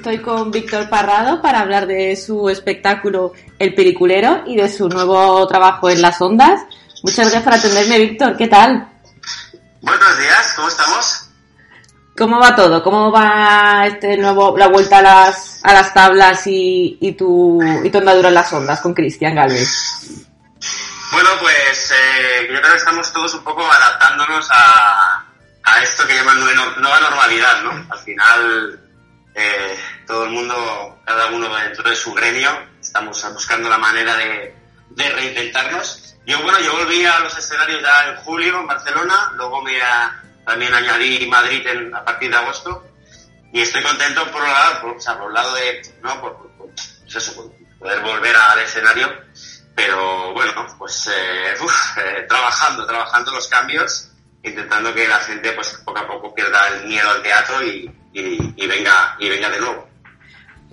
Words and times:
Estoy 0.00 0.22
con 0.22 0.50
Víctor 0.50 0.88
Parrado 0.88 1.42
para 1.42 1.60
hablar 1.60 1.86
de 1.86 2.16
su 2.16 2.48
espectáculo 2.48 3.34
El 3.58 3.74
Peliculero 3.74 4.44
y 4.46 4.56
de 4.56 4.66
su 4.70 4.88
nuevo 4.88 5.46
trabajo 5.46 5.90
en 5.90 6.00
las 6.00 6.18
ondas. 6.22 6.62
Muchas 7.02 7.30
gracias 7.30 7.42
por 7.42 7.52
atenderme, 7.52 7.98
Víctor. 7.98 8.34
¿Qué 8.34 8.48
tal? 8.48 8.88
Buenos 9.82 10.18
días, 10.18 10.54
¿cómo 10.56 10.68
estamos? 10.68 11.28
¿Cómo 12.16 12.40
va 12.40 12.56
todo? 12.56 12.82
¿Cómo 12.82 13.12
va 13.12 13.88
este 13.88 14.16
nuevo 14.16 14.56
la 14.56 14.68
vuelta 14.68 15.00
a 15.00 15.02
las, 15.02 15.60
a 15.64 15.74
las 15.74 15.92
tablas 15.92 16.46
y, 16.46 16.96
y 16.98 17.12
tu, 17.12 17.60
y 17.84 17.90
tu 17.90 17.98
andadura 17.98 18.28
en 18.28 18.34
las 18.36 18.50
ondas 18.54 18.80
con 18.80 18.94
Cristian 18.94 19.34
Galvez? 19.34 19.68
Bueno, 21.12 21.28
pues 21.42 21.90
eh, 21.90 22.48
yo 22.50 22.58
creo 22.58 22.72
que 22.72 22.78
estamos 22.78 23.12
todos 23.12 23.34
un 23.34 23.44
poco 23.44 23.70
adaptándonos 23.70 24.48
a, 24.50 25.26
a 25.62 25.82
esto 25.82 26.06
que 26.06 26.14
llaman 26.14 26.40
nueva 26.40 26.74
nueva 26.78 27.00
normalidad, 27.00 27.62
¿no? 27.64 27.86
Al 27.90 27.98
final, 27.98 28.80
eh, 29.40 29.78
todo 30.06 30.24
el 30.24 30.30
mundo, 30.30 31.00
cada 31.04 31.26
uno 31.26 31.54
dentro 31.56 31.88
de 31.88 31.96
su 31.96 32.12
gremio, 32.14 32.50
estamos 32.80 33.22
buscando 33.32 33.68
la 33.68 33.78
manera 33.78 34.16
de, 34.16 34.54
de 34.90 35.10
reinventarnos. 35.10 36.16
Yo, 36.26 36.42
bueno, 36.42 36.60
yo 36.60 36.72
volví 36.76 37.04
a 37.04 37.18
los 37.20 37.36
escenarios 37.36 37.82
ya 37.82 38.08
en 38.10 38.16
julio 38.16 38.60
en 38.60 38.66
Barcelona, 38.66 39.32
luego 39.36 39.62
me 39.62 39.80
a- 39.82 40.22
también 40.44 40.72
añadí 40.74 41.26
Madrid 41.26 41.66
en- 41.66 41.94
a 41.94 42.04
partir 42.04 42.30
de 42.30 42.36
agosto 42.36 42.84
y 43.52 43.60
estoy 43.60 43.82
contento 43.82 44.30
por 44.30 44.42
un 44.42 44.48
lado, 44.48 44.80
por, 44.82 44.90
o 44.96 45.00
sea, 45.00 45.18
por 45.18 45.28
un 45.28 45.34
lado 45.34 45.54
de, 45.54 45.82
¿no? 46.02 46.20
Por, 46.20 46.36
por- 46.36 46.50
por- 46.56 46.66
pues 46.74 47.16
eso, 47.16 47.52
poder 47.78 48.00
volver 48.00 48.36
al 48.36 48.58
escenario, 48.60 49.12
pero 49.74 50.32
bueno, 50.34 50.66
pues 50.78 51.08
eh, 51.12 51.54
uf, 51.60 51.98
eh, 51.98 52.26
trabajando, 52.28 52.86
trabajando 52.86 53.32
los 53.32 53.48
cambios, 53.48 54.08
intentando 54.42 54.92
que 54.94 55.08
la 55.08 55.18
gente 55.18 55.52
pues 55.52 55.68
poco 55.84 55.98
a 56.00 56.06
poco 56.06 56.34
pierda 56.34 56.68
el 56.68 56.86
miedo 56.86 57.10
al 57.10 57.22
teatro 57.22 57.62
y, 57.62 57.90
y- 58.12 58.54
y 58.56 58.66
venga 58.66 59.16
y 59.18 59.28
venga 59.28 59.50
de 59.50 59.60
nuevo. 59.60 59.88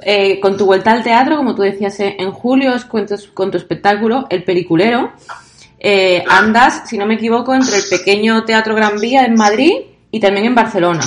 Eh, 0.02 0.39
con 0.39 0.57
tu 0.57 0.66
vuelta 0.66 0.91
al 0.91 1.03
teatro, 1.03 1.38
como 1.38 1.55
tú 1.55 1.63
decías 1.63 1.99
eh, 1.99 2.16
en 2.19 2.31
julio, 2.31 2.73
con 2.88 3.07
tu, 3.07 3.16
con 3.33 3.49
tu 3.52 3.57
espectáculo 3.57 4.27
El 4.29 4.44
Peliculero. 4.44 5.13
Eh, 5.79 6.23
andas, 6.27 6.88
si 6.89 6.97
no 6.97 7.05
me 7.05 7.16
equivoco, 7.16 7.53
entre 7.53 7.77
el 7.77 7.83
pequeño 7.89 8.44
Teatro 8.45 8.75
Gran 8.75 8.99
Vía 8.99 9.25
en 9.25 9.35
Madrid 9.35 9.73
y 10.11 10.19
también 10.19 10.45
en 10.47 10.55
Barcelona. 10.55 11.02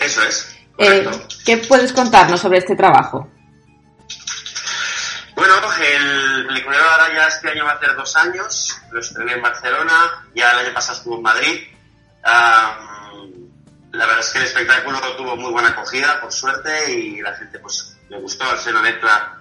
Eso 0.00 0.22
es. 0.22 0.56
Eh. 0.78 1.08
¿Qué 1.44 1.56
puedes 1.58 1.92
contarnos 1.92 2.40
sobre 2.40 2.58
este 2.58 2.76
trabajo? 2.76 3.28
Bueno, 5.34 5.54
el 5.80 6.46
peliculero 6.46 6.84
ahora 6.90 7.14
ya 7.14 7.26
este 7.28 7.50
año 7.50 7.64
va 7.64 7.72
a 7.72 7.74
hacer 7.74 7.94
dos 7.94 8.16
años, 8.16 8.76
lo 8.90 9.00
estrené 9.00 9.34
en 9.34 9.42
Barcelona, 9.42 10.26
ya 10.34 10.50
el 10.52 10.66
año 10.66 10.74
pasado 10.74 10.98
estuvo 10.98 11.16
en 11.16 11.22
Madrid. 11.22 11.60
Am, 12.24 12.87
la 13.98 14.06
verdad 14.06 14.20
es 14.20 14.30
que 14.30 14.38
el 14.38 14.44
espectáculo 14.44 15.00
tuvo 15.16 15.34
muy 15.36 15.50
buena 15.50 15.70
acogida, 15.70 16.20
por 16.20 16.32
suerte, 16.32 16.92
y 16.92 17.20
la 17.20 17.34
gente 17.34 17.58
pues 17.58 17.96
le 18.08 18.18
gustó, 18.20 18.48
al 18.48 18.58
ser 18.58 18.72
una 18.72 18.82
mezcla 18.82 19.40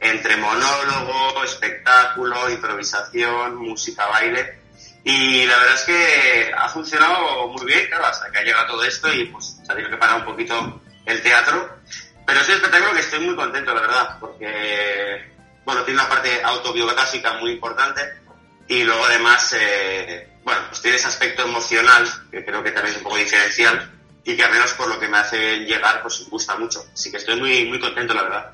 entre 0.00 0.36
monólogo, 0.38 1.44
espectáculo, 1.44 2.48
improvisación, 2.48 3.56
música, 3.56 4.06
baile. 4.06 4.60
Y 5.04 5.44
la 5.44 5.58
verdad 5.58 5.74
es 5.74 5.84
que 5.84 6.52
ha 6.56 6.68
funcionado 6.70 7.48
muy 7.48 7.66
bien, 7.66 7.86
claro, 7.88 8.06
hasta 8.06 8.30
que 8.30 8.38
ha 8.38 8.42
llegado 8.42 8.68
todo 8.68 8.84
esto 8.84 9.12
y 9.12 9.26
pues 9.26 9.58
se 9.62 9.70
ha 9.70 9.74
tenido 9.74 9.90
que 9.90 9.98
parar 9.98 10.20
un 10.20 10.24
poquito 10.24 10.80
el 11.04 11.22
teatro. 11.22 11.78
Pero 12.26 12.40
es 12.40 12.48
un 12.48 12.54
espectáculo 12.54 12.94
que 12.94 13.00
estoy 13.00 13.20
muy 13.20 13.36
contento, 13.36 13.74
la 13.74 13.80
verdad, 13.82 14.18
porque 14.18 15.32
bueno, 15.66 15.82
tiene 15.84 16.00
una 16.00 16.08
parte 16.08 16.42
autobiográfica 16.42 17.34
muy 17.34 17.52
importante 17.52 18.00
y 18.68 18.84
luego 18.84 19.04
además, 19.04 19.54
eh, 19.58 20.28
bueno, 20.44 20.62
pues 20.68 20.80
tiene 20.80 20.96
ese 20.96 21.08
aspecto 21.08 21.42
emocional 21.42 22.08
que 22.30 22.42
creo 22.42 22.62
que 22.62 22.70
también 22.70 22.94
es 22.94 22.98
un 22.98 23.04
poco 23.04 23.16
diferencial 23.16 23.97
y 24.32 24.36
que 24.36 24.42
al 24.44 24.52
menos 24.52 24.72
por 24.74 24.88
lo 24.88 24.98
que 24.98 25.08
me 25.08 25.16
hace 25.18 25.60
llegar, 25.60 26.02
pues 26.02 26.20
me 26.20 26.28
gusta 26.28 26.56
mucho. 26.56 26.84
Así 26.92 27.10
que 27.10 27.16
estoy 27.16 27.40
muy, 27.40 27.64
muy 27.66 27.80
contento, 27.80 28.12
la 28.14 28.22
verdad. 28.24 28.50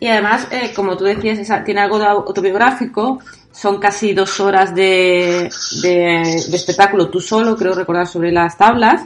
Y 0.00 0.08
además, 0.08 0.46
eh, 0.50 0.72
como 0.74 0.96
tú 0.96 1.04
decías, 1.04 1.38
esa- 1.38 1.62
tiene 1.64 1.80
algo 1.82 1.98
de 1.98 2.06
autobiográfico. 2.06 3.20
Son 3.52 3.78
casi 3.80 4.12
dos 4.12 4.38
horas 4.40 4.74
de, 4.74 5.48
de- 5.82 6.44
de 6.48 6.56
espectáculo 6.56 7.08
tú 7.10 7.20
solo, 7.20 7.56
creo 7.56 7.74
recordar, 7.74 8.06
sobre 8.06 8.30
las 8.32 8.56
tablas. 8.58 9.02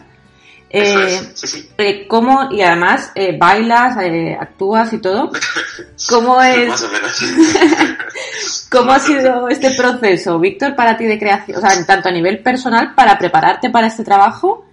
Eh, 0.71 0.95
es, 1.07 1.31
sí, 1.35 1.47
sí. 1.47 1.69
eh, 1.77 2.07
¿Cómo, 2.09 2.49
y 2.51 2.63
además, 2.63 3.13
eh, 3.15 3.37
bailas, 3.39 3.97
actúas 4.41 4.91
y 4.95 4.99
todo? 4.99 5.31
¿Cómo 6.09 6.37
Más 6.37 6.57
es, 6.57 6.83
o 6.83 6.89
menos. 6.91 7.23
cómo 8.71 8.93
ha 8.93 8.99
sido 8.99 9.49
este 9.49 9.73
proceso, 9.73 10.39
Víctor, 10.39 10.75
para 10.75 10.97
ti 10.97 11.05
de 11.05 11.19
creación? 11.19 11.59
O 11.59 11.61
sea, 11.61 11.85
tanto 11.87 12.09
a 12.09 12.13
nivel 12.13 12.39
personal, 12.43 12.95
para 12.95 13.19
prepararte 13.19 13.69
para 13.71 13.87
este 13.89 14.05
trabajo 14.05 14.65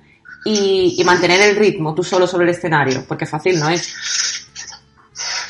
y, 0.46 1.02
mantener 1.04 1.42
el 1.42 1.56
ritmo 1.56 1.94
tú 1.94 2.04
solo 2.04 2.28
sobre 2.28 2.46
el 2.46 2.56
escenario, 2.56 3.06
porque 3.08 3.26
fácil 3.26 3.60
no 3.60 3.70
es. 3.70 4.46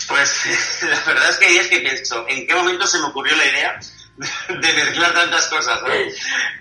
Pues 0.07 0.79
la 0.89 1.13
verdad 1.13 1.29
es 1.29 1.37
que 1.37 1.49
días 1.49 1.67
que 1.67 1.79
pienso, 1.79 2.25
¿en 2.27 2.47
qué 2.47 2.55
momento 2.55 2.87
se 2.87 2.99
me 2.99 3.05
ocurrió 3.05 3.35
la 3.35 3.45
idea 3.45 3.79
de 4.49 4.73
mezclar 4.73 5.13
tantas 5.13 5.45
cosas? 5.47 5.81
¿no? 5.81 5.87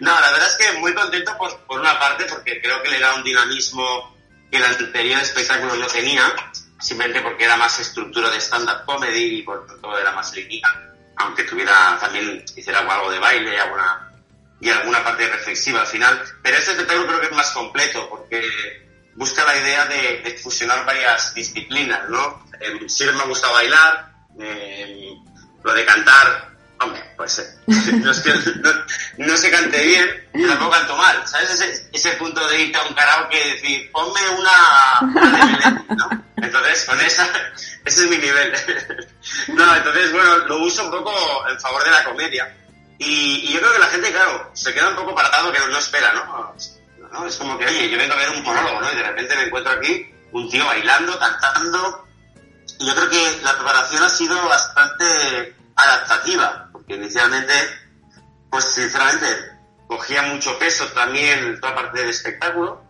No, 0.00 0.20
la 0.20 0.30
verdad 0.32 0.48
es 0.48 0.66
que 0.66 0.78
muy 0.78 0.94
contento 0.94 1.36
por, 1.38 1.58
por 1.60 1.80
una 1.80 1.98
parte 1.98 2.24
porque 2.24 2.60
creo 2.60 2.82
que 2.82 2.90
le 2.90 3.00
da 3.00 3.14
un 3.14 3.24
dinamismo 3.24 4.16
que 4.50 4.56
el 4.56 4.64
anterior 4.64 5.20
espectáculo 5.20 5.76
no 5.76 5.86
tenía, 5.86 6.24
simplemente 6.80 7.20
porque 7.20 7.44
era 7.44 7.56
más 7.56 7.78
estructura 7.80 8.30
de 8.30 8.40
stand-up 8.40 8.84
comedy 8.86 9.38
y 9.38 9.42
por 9.42 9.66
tanto 9.66 9.98
era 9.98 10.12
más 10.12 10.34
línea, 10.34 10.68
aunque 11.16 11.44
tuviera 11.44 11.98
también, 12.00 12.44
hiciera 12.56 12.80
algo 12.80 13.10
de 13.10 13.18
baile 13.18 13.60
alguna, 13.60 14.07
y 14.60 14.70
alguna 14.70 15.04
parte 15.04 15.28
reflexiva 15.28 15.80
al 15.80 15.86
final. 15.86 16.20
Pero 16.42 16.56
este 16.56 16.72
espectáculo 16.72 17.06
creo 17.06 17.20
que 17.20 17.26
es 17.26 17.32
más 17.32 17.50
completo 17.50 18.08
porque 18.08 18.42
busca 19.14 19.44
la 19.44 19.56
idea 19.56 19.84
de, 19.86 20.22
de 20.22 20.38
fusionar 20.38 20.84
varias 20.84 21.34
disciplinas, 21.34 22.08
¿no? 22.08 22.44
Eh, 22.60 22.88
siempre 22.88 23.18
me 23.18 23.24
gusta 23.24 23.48
bailar, 23.50 24.12
eh, 24.40 25.12
lo 25.62 25.74
de 25.74 25.84
cantar, 25.84 26.48
hombre, 26.80 27.02
pues 27.16 27.38
eh, 27.40 27.46
no, 27.66 28.10
es 28.10 28.20
que, 28.20 28.32
no, 28.60 28.70
no 29.18 29.36
se 29.36 29.50
cante 29.50 29.82
bien, 29.82 30.28
pero 30.32 30.48
tampoco 30.48 30.70
canto 30.70 30.96
mal, 30.96 31.26
¿sabes? 31.26 31.50
Ese, 31.50 31.88
ese 31.92 32.12
punto 32.12 32.46
de 32.48 32.62
irte 32.62 32.78
a 32.78 32.82
un 32.82 32.94
karaoke 32.94 33.44
y 33.44 33.50
decir, 33.52 33.90
ponme 33.92 34.20
una, 34.30 35.00
una 35.02 35.46
de 35.46 35.94
¿no? 35.96 36.24
Entonces, 36.36 36.84
con 36.84 37.00
esa, 37.00 37.28
ese 37.84 38.04
es 38.04 38.10
mi 38.10 38.18
nivel. 38.18 38.52
no, 39.48 39.76
entonces, 39.76 40.12
bueno, 40.12 40.38
lo 40.38 40.58
uso 40.62 40.84
un 40.84 40.90
poco 40.90 41.48
en 41.48 41.58
favor 41.60 41.82
de 41.84 41.90
la 41.90 42.04
comedia. 42.04 42.56
Y, 42.98 43.52
yo 43.52 43.60
creo 43.60 43.72
que 43.72 43.78
la 43.78 43.86
gente, 43.86 44.10
claro, 44.10 44.50
se 44.54 44.74
queda 44.74 44.88
un 44.88 44.96
poco 44.96 45.14
parado 45.14 45.52
que 45.52 45.58
no, 45.58 45.78
espera, 45.78 46.12
¿no? 46.12 46.54
¿no? 47.12 47.26
Es 47.26 47.36
como 47.36 47.56
que, 47.56 47.66
oye, 47.66 47.88
yo 47.88 47.96
vengo 47.96 48.14
a 48.14 48.16
ver 48.16 48.30
un 48.30 48.42
monólogo, 48.42 48.80
¿no? 48.80 48.92
Y 48.92 48.96
de 48.96 49.02
repente 49.02 49.36
me 49.36 49.44
encuentro 49.44 49.72
aquí 49.72 50.12
un 50.32 50.48
tío 50.50 50.66
bailando, 50.66 51.18
cantando. 51.18 52.04
Y 52.80 52.86
yo 52.86 52.94
creo 52.94 53.08
que 53.08 53.40
la 53.42 53.54
preparación 53.54 54.02
ha 54.02 54.08
sido 54.08 54.36
bastante 54.48 55.56
adaptativa, 55.76 56.68
porque 56.72 56.94
inicialmente, 56.94 57.54
pues 58.50 58.64
sinceramente, 58.64 59.26
cogía 59.86 60.22
mucho 60.22 60.58
peso 60.58 60.86
también 60.88 61.60
toda 61.60 61.76
parte 61.76 62.00
del 62.00 62.10
espectáculo. 62.10 62.82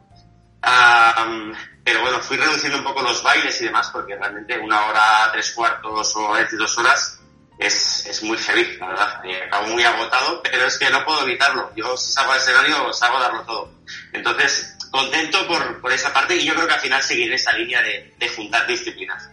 Am, 0.62 1.54
pero 1.84 2.00
bueno, 2.00 2.18
fui 2.20 2.36
reduciendo 2.36 2.78
un 2.78 2.84
poco 2.84 3.02
los 3.02 3.22
bailes 3.22 3.60
y 3.60 3.66
demás, 3.66 3.90
porque 3.92 4.16
realmente 4.16 4.58
una 4.58 4.86
hora, 4.86 5.30
tres 5.32 5.52
cuartos 5.52 6.16
o 6.16 6.34
a 6.34 6.38
veces 6.38 6.58
dos 6.58 6.76
horas 6.78 7.17
es, 7.58 8.06
es 8.06 8.22
muy 8.22 8.36
heavy, 8.38 8.76
la 8.78 8.88
verdad. 8.88 9.20
Y 9.24 9.32
acabo 9.34 9.68
muy 9.68 9.82
agotado, 9.82 10.42
pero 10.42 10.66
es 10.66 10.78
que 10.78 10.90
no 10.90 11.04
puedo 11.04 11.22
evitarlo. 11.22 11.70
Yo 11.76 11.96
si 11.96 12.12
salgo 12.12 12.32
al 12.32 12.38
escenario, 12.38 12.92
salgo 12.92 13.16
a 13.18 13.20
darlo 13.20 13.42
todo. 13.42 13.70
Entonces, 14.12 14.76
contento 14.90 15.46
por, 15.46 15.80
por 15.80 15.92
esa 15.92 16.12
parte 16.12 16.36
y 16.36 16.44
yo 16.44 16.54
creo 16.54 16.66
que 16.66 16.74
al 16.74 16.80
final 16.80 17.02
seguiré 17.02 17.34
esa 17.34 17.52
línea 17.52 17.82
de, 17.82 18.14
de 18.18 18.28
juntar 18.28 18.66
disciplinas. 18.66 19.28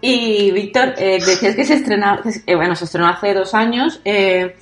Y 0.00 0.50
Víctor, 0.52 0.94
eh, 0.96 1.18
decías 1.24 1.56
que 1.56 1.64
se 1.64 1.74
estrenó, 1.74 2.20
eh, 2.46 2.54
bueno, 2.54 2.76
se 2.76 2.84
estrenó 2.84 3.08
hace 3.08 3.34
dos 3.34 3.52
años, 3.54 4.00
eh, 4.04 4.56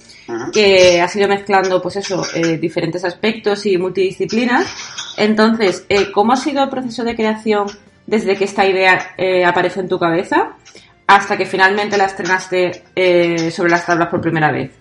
que 0.52 1.00
ha 1.00 1.08
sido 1.08 1.28
mezclando, 1.28 1.80
pues 1.80 1.96
eso, 1.96 2.26
diferentes 2.58 3.04
aspectos 3.04 3.64
y 3.66 3.78
multidisciplinas. 3.78 4.66
Entonces, 5.16 5.86
¿cómo 6.12 6.32
ha 6.32 6.36
sido 6.36 6.64
el 6.64 6.70
proceso 6.70 7.04
de 7.04 7.14
creación 7.14 7.66
desde 8.06 8.36
que 8.36 8.44
esta 8.44 8.66
idea 8.66 9.14
aparece 9.46 9.80
en 9.80 9.88
tu 9.88 10.00
cabeza 10.00 10.56
hasta 11.06 11.36
que 11.36 11.46
finalmente 11.46 11.96
la 11.96 12.06
estrenaste 12.06 13.50
sobre 13.50 13.70
las 13.70 13.86
tablas 13.86 14.08
por 14.08 14.20
primera 14.20 14.50
vez? 14.50 14.72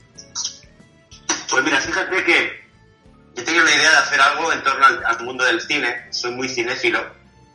Pues 1.49 1.63
mira, 1.63 1.79
fíjate 1.79 2.23
que 2.23 2.65
yo 3.35 3.43
tenía 3.43 3.61
una 3.61 3.75
idea 3.75 3.91
de 3.91 3.97
hacer 3.97 4.21
algo 4.21 4.51
en 4.51 4.63
torno 4.63 4.85
al, 4.85 5.23
mundo 5.23 5.45
del 5.45 5.61
cine, 5.61 6.07
soy 6.11 6.31
muy 6.31 6.49
cinéfilo, 6.49 7.05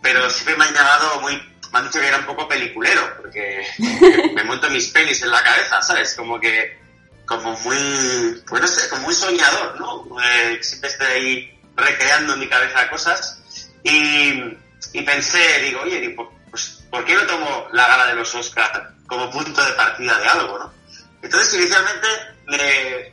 pero 0.03 0.29
siempre 0.31 0.57
me 0.57 0.65
han 0.65 0.75
llamado 0.75 1.21
muy, 1.23 1.35
me 1.73 1.79
han 1.79 1.85
dicho 1.87 2.01
que 2.01 2.07
era 2.07 2.19
un 2.19 2.27
poco 2.27 2.47
peliculero, 2.47 3.03
porque 3.17 3.67
me 4.35 4.45
monto 4.45 4.71
mis 4.71 4.89
pelis 4.89 5.23
en 5.23 5.31
la 5.31 5.43
cabeza, 5.43 5.83
¿sabes? 5.83 6.15
Como 6.15 6.39
que, 6.39 6.79
como 7.27 7.53
muy, 7.61 8.43
pues 8.47 8.63
no 8.63 8.69
sé, 8.69 8.89
como 8.89 9.03
muy 9.03 9.15
soñador, 9.15 9.81
¿no? 9.81 10.07
Eh, 10.23 10.59
siempre 10.63 10.91
estoy 10.91 11.07
ahí 11.07 11.61
recreando 11.77 12.35
en 12.35 12.41
mi 12.41 12.49
cabeza 12.49 12.89
cosas 12.91 13.43
y, 13.83 14.59
y 14.93 15.03
pensé, 15.03 15.63
digo, 15.63 15.81
oye, 15.83 16.11
pues, 16.11 16.29
¿por 16.91 17.05
qué 17.05 17.15
no 17.15 17.23
tomo 17.27 17.69
la 17.73 17.87
gala 17.87 18.07
de 18.07 18.15
los 18.15 18.35
Oscars 18.35 18.81
como 19.07 19.31
punto 19.31 19.65
de 19.65 19.73
partida 19.73 20.19
de 20.19 20.27
algo, 20.27 20.59
no? 20.59 20.73
Entonces, 21.23 21.55
inicialmente 21.55 22.07
me, 22.47 23.13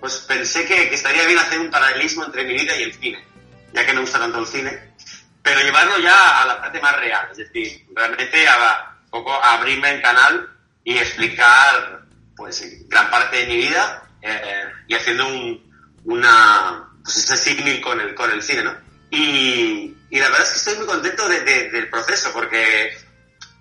pues 0.00 0.18
pensé 0.28 0.66
que, 0.66 0.94
estaría 0.94 1.26
bien 1.26 1.38
hacer 1.38 1.58
un 1.58 1.70
paralelismo 1.70 2.24
entre 2.24 2.44
mi 2.44 2.54
vida 2.54 2.76
y 2.76 2.84
el 2.84 2.94
cine, 2.94 3.24
ya 3.72 3.86
que 3.86 3.92
me 3.92 4.00
gusta 4.00 4.18
tanto 4.18 4.38
el 4.38 4.46
cine, 4.46 4.94
pero 5.42 5.60
llevarlo 5.60 5.98
ya 5.98 6.42
a 6.42 6.46
la 6.46 6.60
parte 6.60 6.80
más 6.80 6.96
real, 6.96 7.28
es 7.30 7.38
decir, 7.38 7.86
realmente 7.94 8.48
a, 8.48 8.96
poco 9.10 9.32
abrirme 9.32 9.94
el 9.94 10.02
canal 10.02 10.50
y 10.82 10.98
explicar 10.98 12.00
pues 12.36 12.88
gran 12.88 13.10
parte 13.10 13.36
de 13.36 13.46
mi 13.46 13.56
vida 13.58 14.08
eh, 14.20 14.64
y 14.88 14.94
haciendo 14.94 15.28
un, 15.28 15.72
una 16.04 16.88
pues 17.04 17.18
ese 17.18 17.36
símil 17.36 17.80
con 17.80 18.00
el, 18.00 18.14
con 18.14 18.30
el 18.30 18.42
cine, 18.42 18.64
¿no? 18.64 18.76
Y, 19.10 19.94
la 20.10 20.28
verdad 20.28 20.42
es 20.42 20.50
que 20.50 20.56
estoy 20.56 20.76
muy 20.76 20.86
contento 20.86 21.28
del 21.28 21.90
proceso 21.90 22.32
porque 22.32 22.96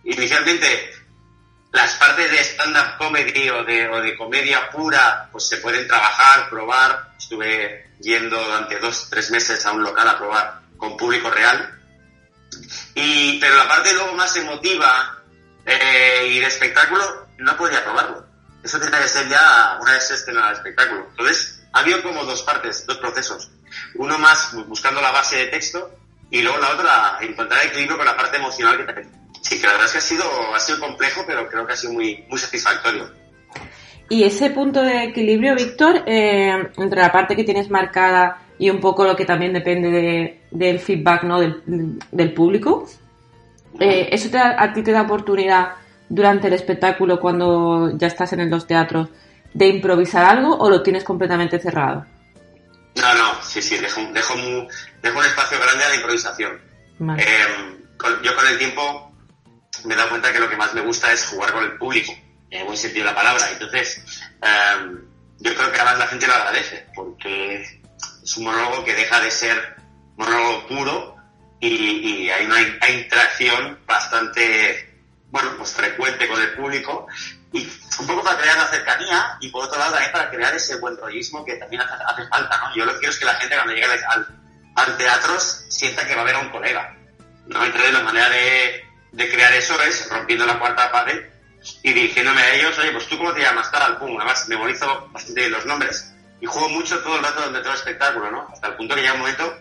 inicialmente 0.03 0.93
las 1.71 1.95
partes 1.95 2.31
de 2.31 2.37
stand-up 2.37 2.97
comedy 2.97 3.49
o 3.49 3.63
de, 3.63 3.89
o 3.89 3.99
de 3.99 4.15
comedia 4.15 4.69
pura, 4.69 5.27
pues 5.31 5.47
se 5.47 5.57
pueden 5.57 5.87
trabajar, 5.87 6.49
probar. 6.49 7.13
Estuve 7.17 7.93
yendo 7.99 8.41
durante 8.43 8.79
dos, 8.79 9.09
tres 9.09 9.31
meses 9.31 9.65
a 9.65 9.71
un 9.71 9.83
local 9.83 10.07
a 10.07 10.17
probar 10.17 10.61
con 10.77 10.95
público 10.95 11.31
real. 11.31 11.79
Y, 12.93 13.39
pero 13.39 13.55
la 13.55 13.67
parte 13.67 13.91
luego 13.93 14.13
más 14.13 14.35
emotiva 14.35 15.17
eh, 15.65 16.27
y 16.29 16.39
de 16.39 16.45
espectáculo, 16.45 17.27
no 17.39 17.57
podía 17.57 17.83
probarlo. 17.83 18.23
Eso 18.63 18.79
tiene 18.79 18.97
que 18.97 19.07
ser 19.07 19.27
ya 19.27 19.77
una 19.81 19.93
vez 19.93 20.07
se 20.07 20.13
estrena 20.13 20.49
el 20.49 20.55
espectáculo. 20.55 21.07
Entonces, 21.09 21.63
ha 21.73 21.79
habido 21.79 22.03
como 22.03 22.23
dos 22.23 22.43
partes, 22.43 22.85
dos 22.85 22.97
procesos. 22.97 23.49
Uno 23.95 24.17
más 24.19 24.53
buscando 24.67 25.01
la 25.01 25.11
base 25.11 25.37
de 25.37 25.47
texto 25.47 25.97
y 26.29 26.41
luego 26.41 26.59
la 26.59 26.69
otra 26.69 27.17
encontrar 27.21 27.65
equilibrio 27.65 27.97
con 27.97 28.05
la 28.05 28.15
parte 28.15 28.37
emocional 28.37 28.77
que 28.77 28.83
te 28.83 29.22
Sí, 29.43 29.59
que 29.59 29.67
la 29.67 29.73
verdad 29.73 29.87
es 29.87 29.91
que 29.91 29.97
ha 29.99 30.01
sido, 30.01 30.55
ha 30.55 30.59
sido 30.59 30.79
complejo, 30.79 31.23
pero 31.27 31.47
creo 31.47 31.67
que 31.67 31.73
ha 31.73 31.75
sido 31.77 31.93
muy, 31.93 32.23
muy 32.29 32.39
satisfactorio. 32.39 33.11
Y 34.09 34.23
ese 34.23 34.49
punto 34.49 34.81
de 34.81 35.03
equilibrio, 35.03 35.55
Víctor, 35.55 36.03
eh, 36.05 36.71
entre 36.77 37.01
la 37.01 37.11
parte 37.11 37.35
que 37.35 37.43
tienes 37.43 37.69
marcada 37.69 38.41
y 38.57 38.69
un 38.69 38.79
poco 38.79 39.05
lo 39.05 39.15
que 39.15 39.25
también 39.25 39.53
depende 39.53 40.39
del 40.49 40.79
feedback 40.79 41.23
¿no? 41.23 41.39
del, 41.39 42.33
público, 42.33 42.87
eh, 43.79 44.09
¿eso 44.11 44.29
a 44.37 44.71
ti 44.73 44.83
te 44.83 44.91
da 44.91 45.01
oportunidad 45.01 45.73
durante 46.07 46.47
el 46.47 46.53
espectáculo, 46.53 47.19
cuando 47.19 47.97
ya 47.97 48.07
estás 48.07 48.31
en 48.33 48.49
los 48.49 48.67
teatros, 48.67 49.09
de 49.53 49.67
improvisar 49.67 50.25
algo 50.25 50.55
o 50.57 50.69
lo 50.69 50.81
tienes 50.83 51.03
completamente 51.03 51.59
cerrado? 51.59 52.05
No, 52.95 53.13
no, 53.15 53.41
sí, 53.41 53.61
sí, 53.61 53.77
dejo, 53.77 54.01
dejo, 54.13 54.35
un, 54.35 54.67
dejo 55.01 55.19
un 55.19 55.25
espacio 55.25 55.57
grande 55.59 55.83
a 55.83 55.89
la 55.89 55.95
improvisación. 55.95 56.61
Eh, 57.17 57.45
yo 58.23 58.35
con 58.35 58.47
el 58.47 58.57
tiempo 58.57 59.12
me 59.83 59.93
he 59.93 59.97
dado 59.97 60.09
cuenta 60.09 60.31
que 60.31 60.39
lo 60.39 60.49
que 60.49 60.57
más 60.57 60.73
me 60.73 60.81
gusta 60.81 61.11
es 61.11 61.25
jugar 61.25 61.51
con 61.51 61.63
el 61.63 61.77
público, 61.77 62.13
en 62.49 62.65
buen 62.65 62.77
sentido 62.77 63.05
de 63.05 63.11
la 63.11 63.15
palabra. 63.15 63.49
Entonces, 63.51 64.01
em, 64.41 65.01
yo 65.39 65.55
creo 65.55 65.71
que 65.71 65.79
además 65.79 65.99
la 65.99 66.07
gente 66.07 66.27
lo 66.27 66.33
agradece, 66.33 66.87
porque 66.95 67.63
es 68.23 68.37
un 68.37 68.45
monólogo 68.45 68.83
que 68.85 68.93
deja 68.93 69.19
de 69.19 69.31
ser 69.31 69.75
monólogo 70.15 70.67
puro 70.67 71.15
y, 71.59 72.29
hay 72.29 72.45
una, 72.45 72.61
interacción 72.89 73.79
bastante, 73.85 75.01
bueno, 75.29 75.51
pues 75.57 75.71
frecuente 75.71 76.27
con 76.27 76.39
el 76.41 76.53
público 76.53 77.07
y 77.51 77.67
un 77.99 78.07
poco 78.07 78.23
para 78.23 78.37
crear 78.39 78.57
la 78.57 78.67
cercanía 78.67 79.37
y 79.39 79.49
por 79.49 79.65
otro 79.65 79.77
lado 79.77 79.91
también 79.91 80.11
para 80.11 80.29
crear 80.29 80.53
ese 80.55 80.75
buen 80.77 80.97
rollismo 80.97 81.45
que 81.45 81.55
también 81.55 81.81
hace, 81.81 82.27
falta, 82.27 82.57
¿no? 82.57 82.75
Yo 82.75 82.85
lo 82.85 82.93
que 82.93 82.99
quiero 82.99 83.13
es 83.13 83.19
que 83.19 83.25
la 83.25 83.35
gente 83.35 83.55
cuando 83.55 83.73
llegue 83.73 83.85
al, 83.85 84.27
al 84.75 84.97
teatro 84.97 85.39
sienta 85.39 86.05
que 86.05 86.15
va 86.15 86.21
a 86.21 86.25
ver 86.25 86.35
a 86.35 86.39
un 86.39 86.49
colega, 86.49 86.95
¿no? 87.47 87.63
Entonces 87.63 87.93
la 87.93 88.01
manera 88.01 88.29
de 88.29 88.83
de 89.13 89.29
crear 89.29 89.53
eso 89.53 89.81
es 89.83 90.09
rompiendo 90.09 90.45
la 90.45 90.59
cuarta 90.59 90.91
pared 90.91 91.23
y 91.81 91.93
dirigiéndome 91.93 92.41
a 92.41 92.55
ellos, 92.55 92.77
oye, 92.79 92.91
pues 92.91 93.07
tú 93.07 93.17
cómo 93.17 93.33
te 93.33 93.41
llamas, 93.41 93.71
tal, 93.71 93.97
pum, 93.97 94.17
además 94.17 94.47
memorizo 94.49 95.07
bastante 95.11 95.49
los 95.49 95.65
nombres 95.65 96.13
y 96.41 96.45
juego 96.45 96.67
mucho 96.69 96.99
todo 96.99 97.15
el 97.17 97.23
rato 97.23 97.41
donde 97.41 97.59
todo 97.59 97.71
el 97.71 97.77
espectáculo, 97.77 98.29
¿no? 98.31 98.49
Hasta 98.51 98.67
el 98.67 98.75
punto 98.75 98.95
que 98.95 99.01
llega 99.01 99.13
un 99.13 99.19
momento 99.19 99.57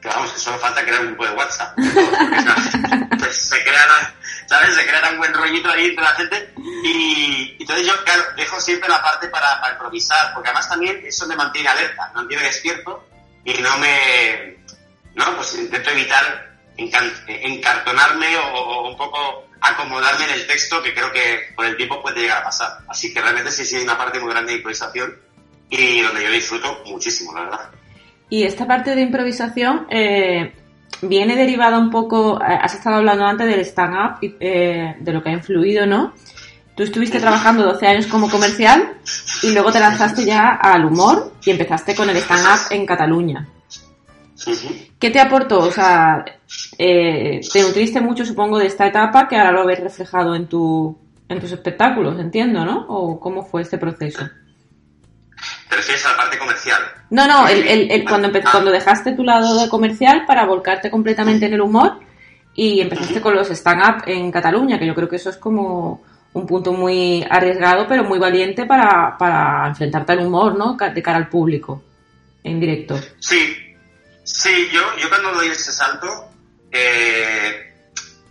que 0.00 0.08
vamos, 0.08 0.32
que 0.32 0.38
solo 0.38 0.58
falta 0.58 0.82
crear 0.82 1.00
un 1.00 1.08
grupo 1.08 1.26
de 1.26 1.32
WhatsApp. 1.32 1.74
pues 3.18 3.36
se 3.36 3.62
crea, 3.64 4.14
¿sabes? 4.46 4.74
Se 4.74 4.86
crea 4.86 5.10
un 5.10 5.18
buen 5.18 5.32
rollito 5.32 5.70
ahí 5.70 5.86
entre 5.86 6.04
la 6.04 6.14
gente 6.14 6.54
y, 6.84 7.56
entonces 7.60 7.86
yo, 7.86 8.04
claro, 8.04 8.22
dejo 8.36 8.60
siempre 8.60 8.88
la 8.88 9.02
parte 9.02 9.28
para, 9.28 9.60
para, 9.60 9.72
improvisar, 9.72 10.34
porque 10.34 10.50
además 10.50 10.68
también 10.68 11.02
eso 11.04 11.26
me 11.26 11.36
mantiene 11.36 11.68
alerta, 11.68 12.08
me 12.08 12.14
mantiene 12.14 12.44
despierto 12.44 13.08
y 13.44 13.54
no 13.54 13.78
me, 13.78 14.58
no, 15.14 15.36
pues 15.36 15.54
intento 15.54 15.90
evitar 15.90 16.51
encartonarme 17.26 18.36
o, 18.36 18.88
un 18.88 18.96
poco 18.96 19.46
acomodarme 19.60 20.24
en 20.24 20.30
el 20.30 20.46
texto 20.46 20.82
que 20.82 20.92
creo 20.92 21.12
que 21.12 21.54
con 21.54 21.66
el 21.66 21.76
tiempo 21.76 22.02
puede 22.02 22.20
llegar 22.20 22.42
a 22.42 22.44
pasar. 22.44 22.78
Así 22.88 23.12
que 23.12 23.20
realmente 23.20 23.50
sí, 23.50 23.64
sí 23.64 23.76
hay 23.76 23.84
una 23.84 23.98
parte 23.98 24.18
muy 24.20 24.30
grande 24.30 24.52
de 24.52 24.58
improvisación 24.58 25.16
y 25.70 26.00
donde 26.00 26.24
yo 26.24 26.30
disfruto 26.30 26.82
muchísimo, 26.86 27.32
la 27.34 27.44
verdad. 27.44 27.70
Y 28.28 28.44
esta 28.44 28.66
parte 28.66 28.94
de 28.94 29.02
improvisación 29.02 29.86
eh, 29.90 30.52
viene 31.02 31.36
derivada 31.36 31.78
un 31.78 31.90
poco, 31.90 32.40
eh, 32.40 32.58
has 32.60 32.74
estado 32.74 32.96
hablando 32.96 33.24
antes 33.24 33.46
del 33.46 33.60
stand-up, 33.60 34.18
eh, 34.40 34.96
de 34.98 35.12
lo 35.12 35.22
que 35.22 35.30
ha 35.30 35.32
influido, 35.32 35.86
¿no? 35.86 36.14
Tú 36.74 36.82
estuviste 36.82 37.20
trabajando 37.20 37.64
12 37.64 37.86
años 37.86 38.06
como 38.06 38.30
comercial 38.30 38.94
y 39.42 39.52
luego 39.52 39.70
te 39.70 39.80
lanzaste 39.80 40.24
ya 40.24 40.48
al 40.50 40.86
humor 40.86 41.34
y 41.44 41.50
empezaste 41.50 41.94
con 41.94 42.08
el 42.08 42.16
stand-up 42.16 42.60
en 42.70 42.86
Cataluña. 42.86 43.46
¿Qué 44.98 45.10
te 45.10 45.20
aportó? 45.20 45.60
O 45.60 45.70
sea, 45.70 46.24
eh, 46.78 47.40
te 47.52 47.62
nutriste 47.62 48.00
mucho, 48.00 48.24
supongo, 48.24 48.58
de 48.58 48.66
esta 48.66 48.86
etapa 48.86 49.28
que 49.28 49.36
ahora 49.36 49.52
lo 49.52 49.66
ves 49.66 49.80
reflejado 49.80 50.34
en, 50.34 50.46
tu, 50.46 50.96
en 51.28 51.40
tus 51.40 51.52
espectáculos, 51.52 52.18
entiendo, 52.20 52.64
¿no? 52.64 52.86
¿O 52.88 53.20
cómo 53.20 53.44
fue 53.44 53.62
este 53.62 53.78
proceso? 53.78 54.28
¿Te 55.68 55.76
refieres 55.76 56.04
a 56.06 56.10
la 56.10 56.16
parte 56.16 56.38
comercial? 56.38 56.82
No, 57.10 57.26
no, 57.26 57.48
el, 57.48 58.04
cuando, 58.04 58.28
ah. 58.28 58.48
cuando 58.50 58.70
dejaste 58.70 59.12
tu 59.12 59.24
lado 59.24 59.60
de 59.60 59.68
comercial 59.68 60.24
para 60.26 60.46
volcarte 60.46 60.90
completamente 60.90 61.46
en 61.46 61.54
el 61.54 61.60
humor 61.60 62.00
y 62.54 62.80
empezaste 62.80 63.20
con 63.20 63.34
los 63.34 63.50
stand-up 63.50 64.02
en 64.06 64.30
Cataluña, 64.30 64.78
que 64.78 64.86
yo 64.86 64.94
creo 64.94 65.08
que 65.08 65.16
eso 65.16 65.30
es 65.30 65.36
como 65.36 66.02
un 66.34 66.46
punto 66.46 66.72
muy 66.72 67.24
arriesgado, 67.28 67.86
pero 67.86 68.04
muy 68.04 68.18
valiente 68.18 68.64
para, 68.64 69.16
para 69.18 69.68
enfrentarte 69.68 70.12
al 70.12 70.26
humor, 70.26 70.56
¿no? 70.56 70.76
De 70.76 71.02
cara 71.02 71.18
al 71.18 71.28
público, 71.28 71.82
en 72.42 72.60
directo. 72.60 72.98
Sí, 73.18 73.61
Sí, 74.24 74.70
yo, 74.72 74.96
yo 74.98 75.08
cuando 75.08 75.32
doy 75.32 75.48
ese 75.48 75.72
salto, 75.72 76.30
eh, 76.70 77.74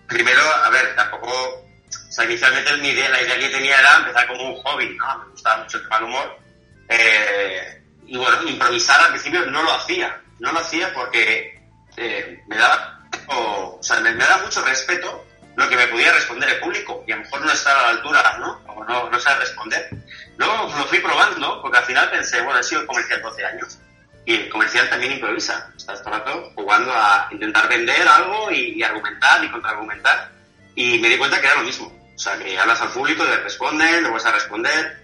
primero, 0.08 0.42
a 0.64 0.70
ver, 0.70 0.96
tampoco, 0.96 1.28
o 1.28 2.12
sea, 2.12 2.26
inicialmente 2.26 2.78
mi 2.78 2.90
idea, 2.90 3.10
la 3.10 3.22
idea 3.22 3.38
que 3.38 3.50
tenía 3.50 3.78
era 3.78 3.98
empezar 3.98 4.28
como 4.28 4.44
un 4.44 4.62
hobby, 4.62 4.96
¿no? 4.98 5.18
Me 5.20 5.32
gustaba 5.32 5.64
mucho 5.64 5.78
el 5.78 5.84
tema 5.84 5.96
del 5.98 6.06
humor. 6.06 6.40
Eh, 6.88 7.84
y 8.08 8.18
bueno, 8.18 8.44
improvisar 8.44 9.02
al 9.02 9.12
principio 9.12 9.46
no 9.48 9.64
lo 9.64 9.74
hacía, 9.74 10.22
no 10.40 10.52
lo 10.52 10.60
hacía 10.60 10.94
porque 10.94 11.60
eh, 11.98 12.42
me 12.48 12.56
daba, 12.56 13.02
o, 13.28 13.80
sea, 13.82 14.00
me, 14.00 14.14
daba 14.16 14.44
mucho 14.44 14.62
respeto 14.64 15.26
lo 15.56 15.68
que 15.68 15.76
me 15.76 15.88
podía 15.88 16.14
responder 16.14 16.50
el 16.50 16.60
público 16.60 17.04
y 17.06 17.12
a 17.12 17.18
lo 17.18 17.24
mejor 17.24 17.42
no 17.42 17.52
estaba 17.52 17.82
a 17.82 17.84
la 17.84 17.90
altura, 17.90 18.38
¿no? 18.40 18.62
O 18.68 18.84
no, 18.86 19.10
no 19.10 19.18
responder. 19.18 19.90
Luego 20.38 20.74
lo 20.78 20.86
fui 20.86 21.00
probando 21.00 21.62
porque 21.62 21.78
al 21.78 21.86
final 21.86 22.10
pensé, 22.10 22.42
bueno, 22.42 22.60
he 22.60 22.64
sido 22.64 22.88
comercial 22.88 23.22
12 23.22 23.46
años 23.46 23.78
y 24.26 24.36
el 24.36 24.50
comercial 24.50 24.90
también 24.90 25.14
improvisa. 25.14 25.72
Estás 25.76 26.04
todo 26.04 26.14
el 26.14 26.20
rato 26.20 26.52
jugando 26.56 26.92
a 26.94 27.28
intentar 27.32 27.68
vender 27.68 28.08
algo 28.08 28.52
y, 28.52 28.82
argumentar 28.84 29.44
y 29.44 29.50
contraargumentar. 29.50 30.32
Y 30.76 31.00
me 31.00 31.10
di 31.10 31.18
cuenta 31.18 31.40
que 31.40 31.48
era 31.48 31.56
lo 31.56 31.64
mismo. 31.64 31.88
O 32.16 32.20
sea, 32.20 32.38
que 32.38 32.58
hablas 32.58 32.82
al 32.82 32.90
público, 32.90 33.24
le 33.24 33.38
respondes, 33.38 34.02
le 34.02 34.10
vas 34.10 34.26
a 34.26 34.32
responder, 34.32 35.02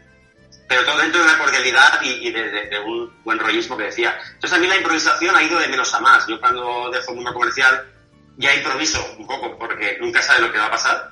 pero 0.68 0.86
todo 0.86 1.00
dentro 1.00 1.20
de 1.20 1.28
una 1.28 1.38
cordialidad 1.40 2.00
y, 2.04 2.32
de, 2.32 2.80
un 2.86 3.12
buen 3.24 3.40
rollismo 3.40 3.76
que 3.76 3.86
decía. 3.86 4.18
Entonces 4.34 4.54
a 4.54 4.62
mí 4.62 4.68
la 4.68 4.78
improvisación 4.78 5.36
ha 5.36 5.42
ido 5.42 5.60
de 5.60 5.68
menos 5.68 5.94
a 5.94 6.00
más. 6.00 6.28
Yo 6.28 6.40
cuando 6.40 6.92
dejo 6.92 7.12
el 7.12 7.16
mundo 7.16 7.34
comercial 7.34 7.86
ya 8.38 8.54
improviso 8.54 9.04
un 9.18 9.26
poco 9.26 9.58
porque 9.58 9.98
nunca 10.00 10.22
sabe 10.22 10.42
lo 10.42 10.52
que 10.52 10.60
va 10.60 10.68
a 10.68 10.72
pasar. 10.72 11.12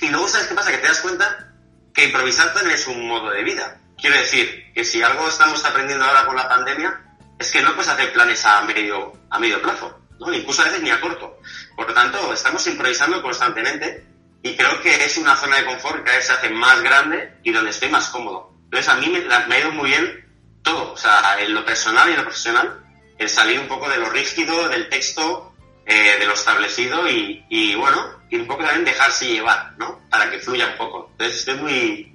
Y 0.00 0.08
luego, 0.08 0.28
¿sabes 0.28 0.46
qué 0.46 0.54
pasa? 0.54 0.70
Que 0.70 0.78
te 0.78 0.86
das 0.86 1.00
cuenta 1.00 1.52
que 1.92 2.04
improvisar 2.04 2.54
también 2.54 2.76
es 2.76 2.86
un 2.86 3.06
modo 3.06 3.30
de 3.30 3.42
vida. 3.42 3.80
Quiero 4.00 4.16
decir 4.16 4.72
que 4.72 4.84
si 4.84 5.02
algo 5.02 5.28
estamos 5.28 5.62
aprendiendo 5.64 6.04
ahora 6.04 6.24
con 6.24 6.36
la 6.36 6.48
pandemia, 6.48 7.07
es 7.38 7.52
que 7.52 7.62
no 7.62 7.74
puedes 7.74 7.90
hacer 7.90 8.12
planes 8.12 8.44
a 8.44 8.62
medio, 8.62 9.12
a 9.30 9.38
medio 9.38 9.62
plazo, 9.62 10.00
¿no? 10.18 10.32
incluso 10.32 10.62
a 10.62 10.66
veces 10.66 10.82
ni 10.82 10.90
a 10.90 11.00
corto. 11.00 11.38
Por 11.76 11.88
lo 11.88 11.94
tanto, 11.94 12.32
estamos 12.32 12.66
improvisando 12.66 13.22
constantemente 13.22 14.04
y 14.42 14.56
creo 14.56 14.80
que 14.82 15.04
es 15.04 15.16
una 15.18 15.36
zona 15.36 15.58
de 15.58 15.66
confort 15.66 15.98
que 15.98 16.04
cada 16.04 16.16
vez 16.16 16.26
se 16.26 16.32
hace 16.32 16.50
más 16.50 16.82
grande 16.82 17.38
y 17.42 17.52
donde 17.52 17.70
estoy 17.70 17.88
más 17.88 18.08
cómodo. 18.08 18.52
Entonces, 18.64 18.88
a 18.88 18.96
mí 18.96 19.08
me, 19.08 19.20
me 19.20 19.54
ha 19.54 19.60
ido 19.60 19.72
muy 19.72 19.90
bien 19.90 20.26
todo, 20.62 20.92
o 20.92 20.96
sea, 20.96 21.36
en 21.40 21.54
lo 21.54 21.64
personal 21.64 22.08
y 22.08 22.12
en 22.12 22.18
lo 22.18 22.24
profesional, 22.24 22.84
el 23.16 23.28
salir 23.28 23.58
un 23.58 23.68
poco 23.68 23.88
de 23.88 23.98
lo 23.98 24.10
rígido, 24.10 24.68
del 24.68 24.88
texto, 24.88 25.54
eh, 25.86 26.16
de 26.18 26.26
lo 26.26 26.34
establecido 26.34 27.08
y, 27.08 27.44
y, 27.48 27.74
bueno, 27.74 28.20
y 28.28 28.36
un 28.36 28.46
poco 28.46 28.64
también 28.64 28.84
dejarse 28.84 29.26
llevar, 29.26 29.72
¿no? 29.78 30.00
Para 30.10 30.30
que 30.30 30.38
fluya 30.38 30.66
un 30.66 30.76
poco. 30.76 31.08
Entonces, 31.12 31.38
estoy 31.38 31.54
muy, 31.56 32.12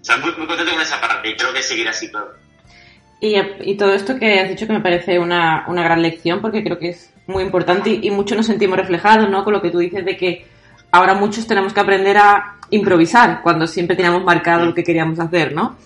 o 0.00 0.04
sea, 0.04 0.18
muy, 0.18 0.32
muy 0.32 0.46
contento 0.46 0.72
con 0.72 0.80
esa 0.80 1.00
parte 1.00 1.30
y 1.30 1.36
creo 1.36 1.52
que 1.52 1.62
seguirá 1.62 1.90
así 1.90 2.10
todo. 2.10 2.36
Y, 3.20 3.36
y, 3.60 3.76
todo 3.76 3.94
esto 3.94 4.18
que 4.18 4.40
has 4.40 4.48
dicho 4.48 4.66
que 4.66 4.74
me 4.74 4.80
parece 4.80 5.18
una, 5.18 5.64
una 5.68 5.82
gran 5.82 6.02
lección 6.02 6.42
porque 6.42 6.62
creo 6.62 6.78
que 6.78 6.90
es 6.90 7.12
muy 7.26 7.42
importante 7.42 7.90
y, 7.90 8.06
y 8.06 8.10
muchos 8.10 8.36
nos 8.36 8.46
sentimos 8.46 8.76
reflejados, 8.76 9.30
¿no? 9.30 9.42
Con 9.42 9.54
lo 9.54 9.62
que 9.62 9.70
tú 9.70 9.78
dices 9.78 10.04
de 10.04 10.16
que 10.16 10.46
ahora 10.90 11.14
muchos 11.14 11.46
tenemos 11.46 11.72
que 11.72 11.80
aprender 11.80 12.18
a 12.18 12.56
improvisar 12.70 13.40
cuando 13.42 13.66
siempre 13.66 13.96
teníamos 13.96 14.24
marcado 14.24 14.66
lo 14.66 14.74
que 14.74 14.84
queríamos 14.84 15.18
hacer, 15.18 15.54
¿no? 15.54 15.78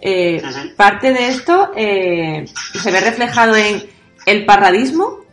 Eh, 0.00 0.42
parte 0.76 1.12
de 1.12 1.28
esto 1.28 1.72
eh, 1.74 2.44
se 2.80 2.90
ve 2.90 3.00
reflejado 3.00 3.56
en 3.56 3.82
el 4.26 4.44
parradismo. 4.44 5.24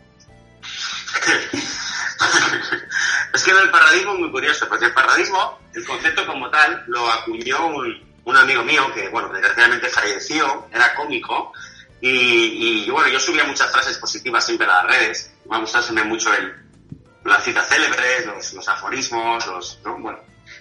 es 3.34 3.42
que 3.42 3.50
el 3.50 3.70
parradismo 3.70 4.14
es 4.14 4.20
muy 4.20 4.30
curioso, 4.30 4.66
porque 4.68 4.86
el 4.86 4.94
parradismo, 4.94 5.58
el 5.74 5.84
concepto 5.84 6.26
como 6.26 6.48
tal, 6.50 6.82
lo 6.86 7.10
acuñó 7.10 7.66
un, 7.66 8.13
un 8.24 8.36
amigo 8.36 8.62
mío 8.64 8.92
que, 8.94 9.08
bueno, 9.08 9.28
desgraciadamente 9.28 9.88
falleció, 9.88 10.68
era 10.72 10.94
cómico, 10.94 11.52
y, 12.00 12.84
y, 12.84 12.90
bueno, 12.90 13.08
yo 13.08 13.18
subía 13.18 13.44
muchas 13.44 13.70
frases 13.72 13.96
positivas 13.98 14.44
siempre 14.44 14.66
a 14.66 14.82
las 14.82 14.86
redes, 14.86 15.32
me 15.48 15.56
ha 15.56 15.60
gustado 15.60 16.04
mucho 16.04 16.34
el, 16.34 16.54
las 17.24 17.42
citas 17.44 17.68
célebres, 17.68 18.26
los, 18.26 18.52
los 18.52 18.68
aforismos, 18.68 19.46
los, 19.46 19.80
¿no? 19.84 19.98
bueno, 19.98 20.18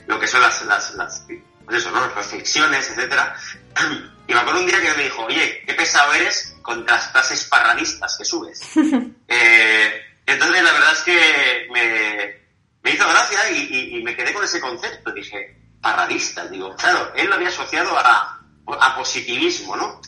lo 0.08 0.20
que 0.20 0.28
son 0.28 0.42
las, 0.42 0.64
las, 0.66 0.96
las 0.96 1.26
pues 1.66 1.78
eso, 1.78 1.92
¿no? 1.92 2.02
Las 2.02 2.16
reflexiones, 2.16 2.90
etcétera. 2.90 3.36
Y 4.26 4.34
me 4.34 4.40
acuerdo 4.40 4.62
un 4.62 4.68
día 4.68 4.82
que 4.82 4.94
me 4.94 5.04
dijo, 5.04 5.26
oye, 5.26 5.62
qué 5.68 5.74
pesado 5.74 6.14
eres 6.14 6.56
con 6.62 6.86
las 6.86 7.12
frases 7.12 7.44
parradistas 7.44 8.18
que 8.18 8.24
subes. 8.24 8.62
eh, 9.28 10.02
entonces 10.26 10.64
la 10.64 10.72
verdad 10.72 10.94
es 10.94 11.00
que 11.00 11.68
me, 11.70 12.42
me 12.84 12.92
hizo 12.96 13.06
gracia 13.06 13.52
y, 13.52 13.68
y, 13.70 13.98
y, 13.98 14.04
me 14.04 14.16
quedé 14.16 14.34
con 14.34 14.46
ese 14.46 14.62
concepto. 14.62 15.12
Dije, 15.12 15.58
parradista, 15.84 16.48
digo, 16.48 16.76
claro, 16.76 17.12
él 17.16 17.28
lo 17.28 17.36
había 17.36 17.50
asociado 17.50 17.96
a, 17.96 18.40
a 18.80 18.96
positivismo, 18.96 19.76
¿no? 19.76 20.02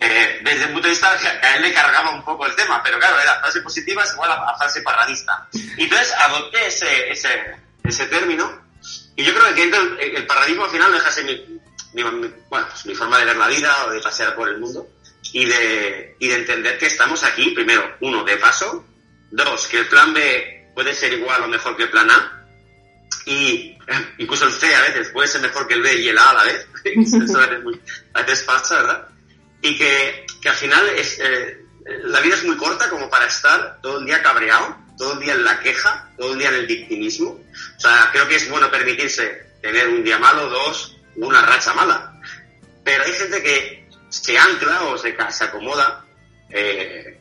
Eh, 0.00 0.40
desde 0.42 0.64
el 0.64 0.72
punto 0.72 0.88
de 0.88 0.90
vista 0.90 1.16
que 1.16 1.28
a 1.28 1.56
él 1.56 1.62
le 1.62 1.72
cargaba 1.72 2.10
un 2.10 2.24
poco 2.24 2.44
el 2.44 2.56
tema, 2.56 2.82
pero 2.82 2.98
claro, 2.98 3.20
era 3.20 3.38
frase 3.38 3.62
positiva 3.62 4.02
es 4.02 4.12
igual 4.12 4.32
a, 4.32 4.58
frase 4.58 4.82
parradista. 4.82 5.48
Y 5.76 5.84
entonces 5.84 6.12
adopté 6.18 6.66
ese, 6.66 7.12
ese, 7.12 7.56
ese 7.84 8.06
término 8.06 8.62
y 9.14 9.22
yo 9.22 9.32
creo 9.32 9.54
que 9.54 9.62
el, 9.62 10.16
el 10.16 10.26
parradismo 10.26 10.64
al 10.64 10.70
final 10.70 10.90
deja 10.90 11.06
de 11.06 11.12
ser 11.12 11.24
mi, 11.24 11.60
mi, 11.92 12.02
mi, 12.02 12.34
bueno, 12.50 12.66
pues 12.68 12.84
mi 12.86 12.94
forma 12.96 13.18
de 13.18 13.26
ver 13.26 13.36
la 13.36 13.46
vida 13.46 13.84
o 13.86 13.90
de 13.90 14.00
pasear 14.00 14.34
por 14.34 14.48
el 14.48 14.58
mundo 14.58 14.88
y 15.32 15.44
de, 15.44 16.16
y 16.18 16.28
de 16.28 16.34
entender 16.34 16.78
que 16.78 16.86
estamos 16.86 17.22
aquí, 17.22 17.50
primero, 17.50 17.96
uno, 18.00 18.24
de 18.24 18.36
paso, 18.38 18.84
dos, 19.30 19.68
que 19.68 19.78
el 19.78 19.86
plan 19.86 20.12
B 20.12 20.70
puede 20.74 20.94
ser 20.94 21.12
igual 21.12 21.42
o 21.42 21.48
mejor 21.48 21.76
que 21.76 21.84
el 21.84 21.90
plan 21.90 22.10
A, 22.10 22.41
y 23.26 23.78
incluso 24.18 24.46
el 24.46 24.52
C 24.52 24.74
a 24.74 24.82
veces 24.82 25.10
puede 25.10 25.28
ser 25.28 25.40
mejor 25.40 25.66
que 25.66 25.74
el 25.74 25.82
B 25.82 25.94
y 25.94 26.08
el 26.08 26.18
A 26.18 26.30
a 26.30 26.34
la 26.34 26.44
vez, 26.44 26.66
eso 26.84 27.16
a 27.38 27.46
veces, 27.46 27.62
muy, 27.62 27.80
a 28.14 28.22
veces 28.22 28.44
pasa, 28.44 28.76
¿verdad? 28.76 29.08
Y 29.60 29.78
que, 29.78 30.26
que 30.40 30.48
al 30.48 30.56
final 30.56 30.88
es, 30.90 31.18
eh, 31.20 31.62
la 32.04 32.20
vida 32.20 32.34
es 32.34 32.44
muy 32.44 32.56
corta 32.56 32.88
como 32.88 33.08
para 33.08 33.26
estar 33.26 33.80
todo 33.80 33.98
el 33.98 34.06
día 34.06 34.22
cabreado, 34.22 34.76
todo 34.98 35.14
el 35.14 35.20
día 35.20 35.34
en 35.34 35.44
la 35.44 35.60
queja, 35.60 36.10
todo 36.16 36.32
el 36.32 36.38
día 36.38 36.48
en 36.48 36.56
el 36.56 36.66
victimismo. 36.66 37.40
O 37.76 37.80
sea, 37.80 38.10
creo 38.12 38.28
que 38.28 38.36
es 38.36 38.48
bueno 38.48 38.70
permitirse 38.70 39.52
tener 39.60 39.88
un 39.88 40.02
día 40.02 40.18
malo, 40.18 40.48
dos, 40.48 40.96
una 41.16 41.42
racha 41.42 41.72
mala. 41.74 42.20
Pero 42.84 43.04
hay 43.04 43.12
gente 43.12 43.42
que 43.42 43.88
se 44.08 44.36
ancla 44.36 44.84
o 44.84 44.98
se, 44.98 45.16
se 45.30 45.44
acomoda, 45.44 46.04
eh, 46.50 47.20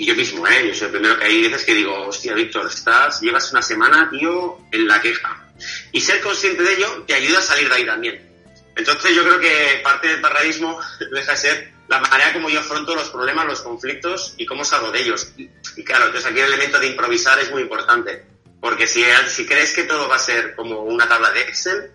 y 0.00 0.06
yo 0.06 0.14
mismo, 0.14 0.46
¿eh? 0.48 0.66
Yo 0.66 0.74
soy 0.74 0.86
el 0.86 0.92
primero 0.92 1.18
que 1.18 1.26
hay 1.26 1.42
veces 1.42 1.62
que 1.62 1.74
digo, 1.74 2.06
hostia, 2.06 2.32
Víctor, 2.32 2.66
estás, 2.66 3.20
llevas 3.20 3.52
una 3.52 3.60
semana, 3.60 4.08
tío, 4.08 4.58
en 4.72 4.88
la 4.88 4.98
queja. 4.98 5.44
Y 5.92 6.00
ser 6.00 6.22
consciente 6.22 6.62
de 6.62 6.72
ello 6.72 7.04
te 7.06 7.12
ayuda 7.12 7.38
a 7.38 7.42
salir 7.42 7.68
de 7.68 7.74
ahí 7.74 7.84
también. 7.84 8.26
Entonces 8.74 9.14
yo 9.14 9.22
creo 9.24 9.38
que 9.38 9.82
parte 9.84 10.08
del 10.08 10.22
parradismo 10.22 10.80
deja 11.12 11.32
de 11.32 11.36
ser 11.36 11.72
la 11.88 12.00
manera 12.00 12.32
como 12.32 12.48
yo 12.48 12.60
afronto 12.60 12.94
los 12.94 13.10
problemas, 13.10 13.44
los 13.44 13.60
conflictos 13.60 14.32
y 14.38 14.46
cómo 14.46 14.64
salgo 14.64 14.90
de 14.90 15.02
ellos. 15.02 15.34
Y, 15.36 15.50
y 15.76 15.84
claro, 15.84 16.06
entonces 16.06 16.30
aquí 16.30 16.40
el 16.40 16.46
elemento 16.46 16.78
de 16.78 16.86
improvisar 16.86 17.38
es 17.38 17.50
muy 17.50 17.60
importante. 17.60 18.24
Porque 18.58 18.86
si, 18.86 19.04
si 19.28 19.44
crees 19.44 19.74
que 19.74 19.82
todo 19.82 20.08
va 20.08 20.16
a 20.16 20.18
ser 20.18 20.56
como 20.56 20.80
una 20.80 21.06
tabla 21.06 21.30
de 21.30 21.42
Excel, 21.42 21.90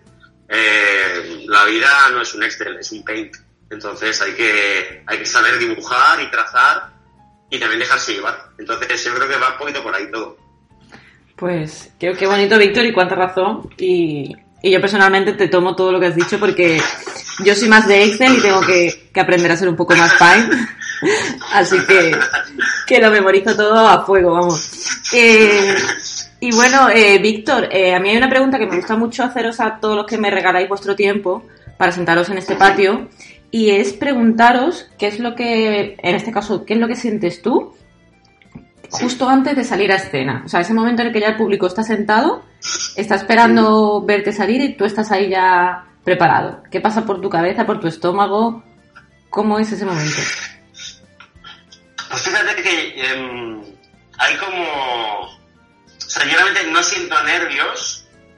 eh, 0.48 1.44
la 1.48 1.64
vida 1.64 2.08
no 2.12 2.22
es 2.22 2.32
un 2.34 2.44
Excel, 2.44 2.76
es 2.78 2.92
un 2.92 3.04
Paint. 3.04 3.34
Entonces 3.68 4.22
hay 4.22 4.34
que, 4.34 5.02
hay 5.06 5.18
que 5.18 5.26
saber 5.26 5.58
dibujar 5.58 6.22
y 6.22 6.30
trazar 6.30 6.94
y 7.50 7.58
también 7.58 7.80
dejarse 7.80 8.14
llevar. 8.14 8.50
Entonces 8.58 9.04
yo 9.04 9.14
creo 9.14 9.28
que 9.28 9.36
va 9.36 9.52
un 9.52 9.58
poquito 9.58 9.82
por 9.82 9.94
ahí 9.94 10.10
todo. 10.10 10.36
Pues 11.36 11.92
qué, 11.98 12.12
qué 12.12 12.26
bonito, 12.26 12.58
Víctor, 12.58 12.84
y 12.86 12.92
cuánta 12.92 13.14
razón. 13.14 13.70
Y, 13.78 14.34
y, 14.62 14.70
yo 14.70 14.80
personalmente 14.80 15.34
te 15.34 15.48
tomo 15.48 15.76
todo 15.76 15.92
lo 15.92 16.00
que 16.00 16.06
has 16.06 16.16
dicho 16.16 16.38
porque 16.38 16.80
yo 17.44 17.54
soy 17.54 17.68
más 17.68 17.86
de 17.86 18.04
Excel 18.04 18.38
y 18.38 18.42
tengo 18.42 18.60
que, 18.62 19.10
que 19.12 19.20
aprender 19.20 19.52
a 19.52 19.56
ser 19.56 19.68
un 19.68 19.76
poco 19.76 19.94
más 19.96 20.14
Paint. 20.14 20.52
Así 21.52 21.78
que, 21.86 22.16
que 22.86 23.00
lo 23.00 23.10
memorizo 23.10 23.54
todo 23.54 23.86
a 23.86 24.04
fuego, 24.04 24.32
vamos. 24.32 24.70
Eh, 25.12 25.74
y 26.40 26.52
bueno, 26.52 26.88
eh, 26.90 27.18
Víctor, 27.18 27.68
eh, 27.70 27.94
a 27.94 28.00
mí 28.00 28.10
hay 28.10 28.16
una 28.16 28.30
pregunta 28.30 28.58
que 28.58 28.66
me 28.66 28.76
gusta 28.76 28.96
mucho 28.96 29.22
haceros 29.22 29.60
a 29.60 29.78
todos 29.78 29.96
los 29.96 30.06
que 30.06 30.18
me 30.18 30.30
regaláis 30.30 30.68
vuestro 30.68 30.96
tiempo 30.96 31.44
para 31.76 31.92
sentaros 31.92 32.28
en 32.30 32.38
este 32.38 32.56
patio 32.56 33.08
y 33.50 33.70
es 33.70 33.92
preguntaros 33.92 34.90
qué 34.98 35.06
es 35.06 35.18
lo 35.18 35.34
que, 35.34 35.96
en 35.98 36.14
este 36.14 36.32
caso, 36.32 36.64
qué 36.64 36.74
es 36.74 36.80
lo 36.80 36.88
que 36.88 36.96
sientes 36.96 37.42
tú 37.42 37.74
justo 38.90 39.28
antes 39.28 39.56
de 39.56 39.64
salir 39.64 39.92
a 39.92 39.96
escena. 39.96 40.42
O 40.44 40.48
sea, 40.48 40.60
ese 40.60 40.74
momento 40.74 41.02
en 41.02 41.08
el 41.08 41.12
que 41.12 41.20
ya 41.20 41.28
el 41.28 41.36
público 41.36 41.66
está 41.66 41.82
sentado, 41.82 42.44
está 42.96 43.16
esperando 43.16 44.02
verte 44.04 44.32
salir 44.32 44.60
y 44.60 44.76
tú 44.76 44.84
estás 44.84 45.10
ahí 45.10 45.30
ya 45.30 45.84
preparado. 46.04 46.62
¿Qué 46.70 46.80
pasa 46.80 47.04
por 47.04 47.20
tu 47.20 47.28
cabeza, 47.28 47.66
por 47.66 47.80
tu 47.80 47.88
estómago? 47.88 48.62
¿Cómo 49.30 49.58
es 49.58 49.72
ese 49.72 49.84
momento? 49.84 50.20
Pues 52.08 52.22
fíjate 52.22 52.62
que 52.62 52.94
eh, 52.96 53.76
hay 54.18 54.36
como... 54.36 54.62
O 54.62 56.08
sea, 56.08 56.24
yo 56.24 56.38
realmente 56.38 56.70
no 56.70 56.82
siento 56.82 57.22
nervios 57.24 57.95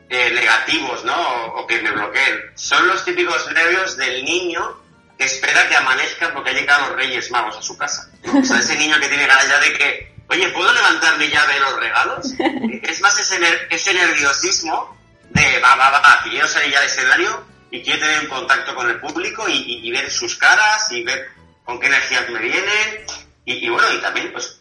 eh, 0.08 0.30
negativos, 0.32 1.04
¿no? 1.04 1.14
O, 1.14 1.60
o, 1.60 1.66
que 1.66 1.80
me 1.82 1.90
bloqueen. 1.90 2.52
Son 2.54 2.86
los 2.86 3.04
típicos 3.04 3.50
nervios 3.52 3.96
del 3.96 4.24
niño 4.24 4.80
que 5.18 5.24
espera 5.24 5.68
que 5.68 5.76
amanezca 5.76 6.32
porque 6.32 6.50
ha 6.50 6.54
llegado 6.54 6.88
los 6.88 6.96
Reyes 6.96 7.30
Magos 7.30 7.56
a 7.56 7.62
su 7.62 7.76
casa. 7.76 8.10
¿no? 8.22 8.38
O 8.40 8.44
sea, 8.44 8.58
ese 8.60 8.76
niño 8.76 8.98
que 9.00 9.08
tiene 9.08 9.26
ganas 9.26 9.48
ya 9.48 9.58
de 9.58 9.72
que, 9.74 10.14
oye, 10.28 10.48
¿puedo 10.50 10.72
levantarme 10.72 11.28
ya 11.28 11.46
de 11.46 11.60
los 11.60 11.76
regalos? 11.76 12.32
Es 12.82 13.00
más 13.00 13.18
ese, 13.18 13.38
ner 13.38 13.68
ese 13.70 13.92
nerviosismo 13.92 14.96
de, 15.30 15.60
va, 15.60 15.74
va, 15.76 15.90
va, 15.90 16.20
quiero 16.22 16.48
salir 16.48 16.72
ya 16.72 16.80
del 16.80 16.88
escenario 16.88 17.44
y 17.70 17.82
quiero 17.82 18.00
tener 18.00 18.20
un 18.20 18.28
contacto 18.28 18.74
con 18.74 18.88
el 18.88 18.98
público 18.98 19.48
y, 19.48 19.52
y, 19.52 19.88
y 19.88 19.90
ver 19.90 20.10
sus 20.10 20.36
caras 20.36 20.90
y 20.90 21.02
ver 21.02 21.28
con 21.64 21.78
qué 21.78 21.88
energías 21.88 22.30
me 22.30 22.38
vienen. 22.38 23.04
Y, 23.44 23.66
y, 23.66 23.68
bueno, 23.68 23.92
y 23.92 24.00
también, 24.00 24.32
pues, 24.32 24.60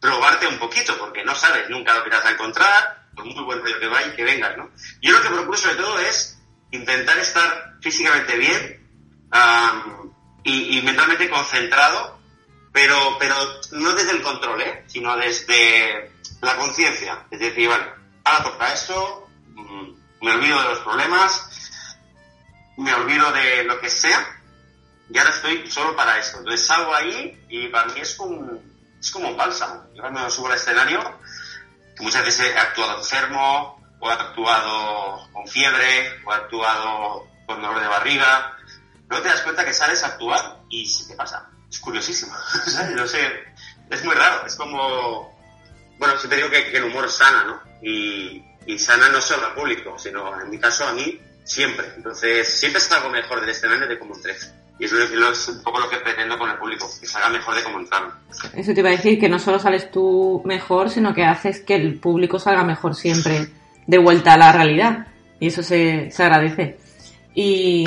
probarte 0.00 0.46
un 0.46 0.58
poquito, 0.58 0.96
porque 0.98 1.24
no 1.24 1.34
sabes 1.34 1.68
nunca 1.68 1.94
lo 1.94 2.04
que 2.04 2.10
te 2.10 2.16
vas 2.16 2.24
a 2.24 2.30
encontrar, 2.30 3.05
muy 3.24 3.44
buen 3.44 3.60
rollo 3.60 3.78
que 3.78 3.88
vaya 3.88 4.08
y 4.08 4.16
que 4.16 4.24
vengas, 4.24 4.56
¿no? 4.56 4.70
Yo 5.00 5.12
lo 5.12 5.22
que 5.22 5.28
procuro 5.28 5.56
sobre 5.56 5.76
todo 5.76 5.98
es 6.00 6.38
intentar 6.70 7.18
estar 7.18 7.76
físicamente 7.80 8.36
bien 8.36 8.88
um, 9.32 10.12
y, 10.44 10.80
mentalmente 10.82 11.28
concentrado, 11.28 12.18
pero, 12.72 13.16
pero 13.18 13.34
no 13.72 13.92
desde 13.94 14.12
el 14.12 14.22
control, 14.22 14.60
¿eh? 14.60 14.84
sino 14.86 15.16
desde 15.16 16.12
la 16.40 16.56
conciencia. 16.56 17.26
Es 17.30 17.40
decir, 17.40 17.68
vale, 17.68 17.86
ahora 18.24 18.44
toca 18.44 18.72
esto, 18.72 19.28
me 20.22 20.32
olvido 20.32 20.62
de 20.62 20.68
los 20.68 20.78
problemas, 20.80 21.82
me 22.76 22.94
olvido 22.94 23.32
de 23.32 23.64
lo 23.64 23.80
que 23.80 23.90
sea, 23.90 24.36
y 25.10 25.18
ahora 25.18 25.30
estoy 25.30 25.70
solo 25.70 25.96
para 25.96 26.18
eso. 26.18 26.38
Entonces 26.38 26.66
salgo 26.66 26.94
ahí 26.94 27.44
y 27.48 27.68
para 27.68 27.92
mí 27.92 28.00
es 28.00 28.18
un, 28.18 28.60
es 29.00 29.10
como 29.10 29.30
un 29.30 29.36
bálsamo. 29.36 29.84
Yo 29.94 30.02
cuando 30.02 30.30
subo 30.30 30.48
al 30.48 30.54
escenario, 30.54 31.00
muchas 32.00 32.24
veces 32.24 32.52
he 32.54 32.58
actuado 32.58 32.98
enfermo, 32.98 33.80
o 34.00 34.10
he 34.10 34.12
actuado 34.12 35.32
con 35.32 35.46
fiebre, 35.46 36.22
o 36.24 36.32
he 36.32 36.36
actuado 36.36 37.26
con 37.46 37.62
dolor 37.62 37.80
de 37.80 37.88
barriga, 37.88 38.56
luego 39.08 39.22
te 39.22 39.30
das 39.30 39.42
cuenta 39.42 39.64
que 39.64 39.72
sales 39.72 40.02
a 40.02 40.08
actuar 40.08 40.58
y 40.68 40.86
se 40.86 41.08
te 41.08 41.14
pasa. 41.14 41.48
Es 41.70 41.80
curiosísimo. 41.80 42.32
no 42.96 43.06
sé, 43.06 43.44
es 43.90 44.04
muy 44.04 44.14
raro. 44.14 44.46
Es 44.46 44.56
como, 44.56 45.36
bueno, 45.98 46.16
siempre 46.18 46.38
digo 46.38 46.50
que, 46.50 46.76
el 46.76 46.84
humor 46.84 47.10
sana, 47.10 47.44
¿no? 47.44 47.60
Y, 47.82 48.42
sana 48.78 49.08
no 49.08 49.20
solo 49.20 49.46
al 49.46 49.54
público, 49.54 49.96
sino 49.98 50.40
en 50.40 50.50
mi 50.50 50.58
caso 50.58 50.86
a 50.86 50.92
mí 50.92 51.20
siempre. 51.44 51.92
Entonces, 51.96 52.58
siempre 52.58 52.82
algo 52.90 53.08
mejor 53.10 53.40
del 53.40 53.50
escenario 53.50 53.86
de 53.86 53.98
cómo 53.98 54.14
entré. 54.14 54.36
Y 54.78 54.84
es, 54.84 54.92
es 54.92 55.48
un 55.48 55.62
poco 55.62 55.80
lo 55.80 55.88
que 55.88 55.96
pretendo 55.96 56.38
con 56.38 56.50
el 56.50 56.56
público, 56.56 56.86
que 57.00 57.06
salga 57.06 57.30
mejor 57.30 57.54
de 57.54 57.62
cómo 57.62 57.78
entraron. 57.78 58.10
Eso 58.54 58.74
te 58.74 58.80
iba 58.80 58.90
a 58.90 58.92
decir, 58.92 59.18
que 59.18 59.28
no 59.28 59.38
solo 59.38 59.58
sales 59.58 59.90
tú 59.90 60.42
mejor, 60.44 60.90
sino 60.90 61.14
que 61.14 61.24
haces 61.24 61.60
que 61.60 61.76
el 61.76 61.98
público 61.98 62.38
salga 62.38 62.62
mejor 62.62 62.94
siempre 62.94 63.48
de 63.86 63.98
vuelta 63.98 64.34
a 64.34 64.38
la 64.38 64.52
realidad. 64.52 65.06
Y 65.40 65.48
eso 65.48 65.62
se, 65.62 66.10
se 66.10 66.22
agradece. 66.22 66.78
Y, 67.34 67.84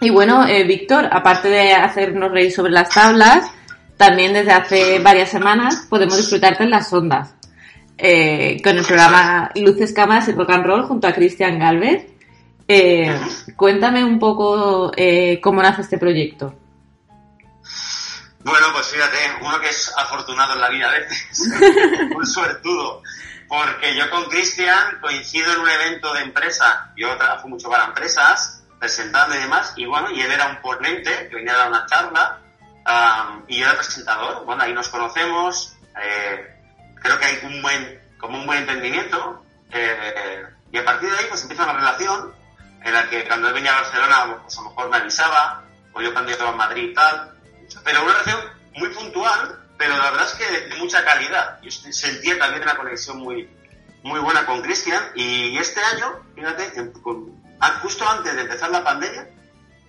y 0.00 0.10
bueno, 0.10 0.46
eh, 0.46 0.64
Víctor, 0.64 1.08
aparte 1.10 1.48
de 1.48 1.72
hacernos 1.72 2.30
reír 2.30 2.52
sobre 2.52 2.72
las 2.72 2.90
tablas, 2.90 3.50
también 3.96 4.32
desde 4.32 4.52
hace 4.52 4.98
varias 4.98 5.30
semanas 5.30 5.86
podemos 5.88 6.16
disfrutarte 6.16 6.64
en 6.64 6.70
las 6.70 6.92
ondas. 6.92 7.34
Eh, 7.96 8.60
con 8.62 8.76
el 8.76 8.84
programa 8.84 9.50
Luces, 9.54 9.92
Cámaras 9.92 10.28
y 10.28 10.32
Rock 10.32 10.50
and 10.50 10.66
Roll 10.66 10.82
junto 10.82 11.06
a 11.06 11.12
Cristian 11.12 11.58
Galvez. 11.58 12.06
Eh, 12.66 13.20
cuéntame 13.56 14.04
un 14.04 14.18
poco 14.18 14.92
eh, 14.96 15.40
cómo 15.42 15.62
nace 15.62 15.82
este 15.82 15.98
proyecto. 15.98 16.54
Bueno, 18.44 18.66
pues 18.72 18.88
fíjate, 18.88 19.16
uno 19.40 19.58
que 19.60 19.70
es 19.70 19.92
afortunado 19.96 20.52
en 20.52 20.60
la 20.60 20.68
vida 20.68 20.88
a 20.88 20.92
veces, 20.92 21.50
un 22.14 22.26
suertudo, 22.26 23.02
porque 23.48 23.96
yo 23.96 24.10
con 24.10 24.24
Cristian 24.26 24.98
coincido 25.00 25.50
en 25.54 25.60
un 25.60 25.68
evento 25.68 26.12
de 26.12 26.20
empresa, 26.20 26.92
yo 26.94 27.16
trabajo 27.16 27.48
mucho 27.48 27.70
para 27.70 27.86
empresas, 27.86 28.62
presentando 28.78 29.34
y 29.34 29.38
demás, 29.38 29.72
y 29.76 29.86
bueno, 29.86 30.10
y 30.10 30.20
él 30.20 30.30
era 30.30 30.48
un 30.48 30.60
ponente 30.60 31.28
que 31.30 31.36
venía 31.36 31.54
a 31.54 31.56
dar 31.56 31.68
una 31.68 31.86
charla, 31.86 32.38
y 33.48 33.60
yo 33.60 33.64
era 33.64 33.76
presentador, 33.76 34.44
bueno, 34.44 34.62
ahí 34.62 34.74
nos 34.74 34.90
conocemos, 34.90 35.74
eh, 36.02 36.54
creo 37.00 37.18
que 37.18 37.24
hay 37.24 37.38
un 37.44 37.62
buen, 37.62 37.98
como 38.18 38.38
un 38.38 38.46
buen 38.46 38.58
entendimiento, 38.58 39.42
eh, 39.72 40.44
y 40.70 40.76
a 40.76 40.84
partir 40.84 41.10
de 41.10 41.16
ahí 41.16 41.24
pues 41.30 41.40
empieza 41.40 41.64
una 41.64 41.72
relación, 41.72 42.34
en 42.84 42.92
la 42.92 43.08
que 43.08 43.26
cuando 43.26 43.48
él 43.48 43.54
venía 43.54 43.72
a 43.72 43.80
Barcelona, 43.80 44.38
pues 44.42 44.58
a 44.58 44.62
lo 44.62 44.68
mejor 44.68 44.90
me 44.90 44.96
avisaba, 44.98 45.64
o 45.94 46.02
yo 46.02 46.12
cuando 46.12 46.30
estaba 46.30 46.50
en 46.50 46.56
Madrid 46.56 46.90
y 46.90 46.94
tal, 46.94 47.34
pero 47.82 48.04
una 48.04 48.12
relación 48.12 48.40
muy 48.76 48.88
puntual, 48.90 49.58
pero 49.78 49.96
la 49.96 50.10
verdad 50.10 50.26
es 50.26 50.34
que 50.34 50.60
de, 50.68 50.76
mucha 50.76 51.02
calidad. 51.02 51.58
Yo 51.62 51.70
sentía 51.70 52.38
también 52.38 52.62
una 52.62 52.76
conexión 52.76 53.18
muy, 53.18 53.48
muy 54.02 54.20
buena 54.20 54.44
con 54.44 54.60
Cristian, 54.60 55.02
y 55.14 55.56
este 55.56 55.80
año, 55.80 56.22
fíjate, 56.34 56.72
ah, 57.60 57.80
justo 57.82 58.06
antes 58.06 58.34
de 58.34 58.42
empezar 58.42 58.70
la 58.70 58.84
pandemia, 58.84 59.28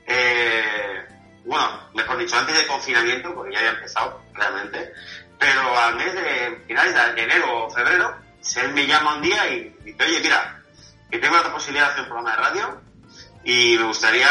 eh, 0.08 1.06
bueno, 1.44 1.90
mejor 1.94 2.18
dicho, 2.18 2.38
antes 2.38 2.56
del 2.56 2.68
confinamiento, 2.68 3.36
porque 3.36 3.54
ya 3.54 3.60
había 3.60 3.72
empezado 3.72 4.22
realmente, 4.34 4.94
pero 5.38 5.78
al 5.78 5.96
mes 5.96 6.14
de 6.14 6.64
finales 6.66 6.94
de 6.94 7.24
enero 7.24 7.66
o 7.66 7.70
febrero, 7.70 8.16
él 8.56 8.74
me 8.74 8.88
llama 8.88 9.16
un 9.16 9.22
día 9.22 9.50
y 9.50 9.76
dice, 9.84 10.02
oye, 10.02 10.20
mira, 10.22 10.62
que 11.12 11.18
tengo 11.20 11.36
la 11.36 11.52
posibilidad 11.52 11.88
de 11.88 11.92
hacer 11.92 12.04
un 12.04 12.10
programa 12.10 12.32
de 12.32 12.42
radio 12.42 12.85
y 13.46 13.78
me 13.78 13.86
gustaría, 13.86 14.28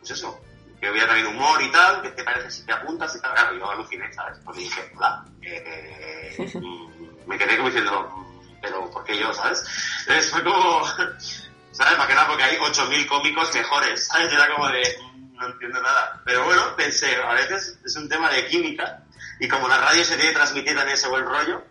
pues 0.00 0.10
eso, 0.10 0.40
que 0.80 0.90
hubiera 0.90 1.06
también 1.06 1.28
humor 1.28 1.62
y 1.62 1.70
tal, 1.70 2.02
¿qué 2.02 2.10
te 2.10 2.24
parece 2.24 2.50
si 2.50 2.66
te 2.66 2.72
apuntas 2.72 3.14
y 3.14 3.20
tal? 3.20 3.32
Claro, 3.32 3.56
yo 3.56 3.70
aluciné, 3.70 4.12
¿sabes? 4.12 4.38
Porque 4.44 4.60
dije, 4.60 4.92
hola, 4.96 5.24
eh, 5.42 6.50
mm, 6.60 7.28
me 7.28 7.38
quedé 7.38 7.56
como 7.56 7.68
diciendo, 7.68 8.02
mm, 8.02 8.60
pero 8.60 8.90
¿por 8.90 9.04
qué 9.04 9.16
yo, 9.16 9.32
sabes? 9.32 9.64
Entonces 10.00 10.30
fue 10.30 10.42
como, 10.42 10.84
¿sabes? 11.70 11.98
Más 11.98 12.06
que 12.08 12.14
nada 12.14 12.26
porque 12.26 12.42
hay 12.42 12.56
8.000 12.56 13.06
cómicos 13.06 13.54
mejores, 13.54 14.06
¿sabes? 14.08 14.32
Era 14.32 14.52
como 14.52 14.68
de, 14.68 14.82
mm, 15.02 15.36
no 15.36 15.46
entiendo 15.46 15.80
nada. 15.80 16.20
Pero 16.24 16.44
bueno, 16.44 16.74
pensé, 16.76 17.14
a 17.16 17.32
veces 17.32 17.78
es 17.84 17.94
un 17.94 18.08
tema 18.08 18.28
de 18.30 18.48
química 18.48 19.04
y 19.38 19.46
como 19.46 19.68
la 19.68 19.78
radio 19.78 20.04
se 20.04 20.16
tiene 20.16 20.30
que 20.30 20.36
transmitir 20.36 20.74
también 20.74 20.96
ese 20.96 21.08
buen 21.08 21.24
rollo, 21.24 21.62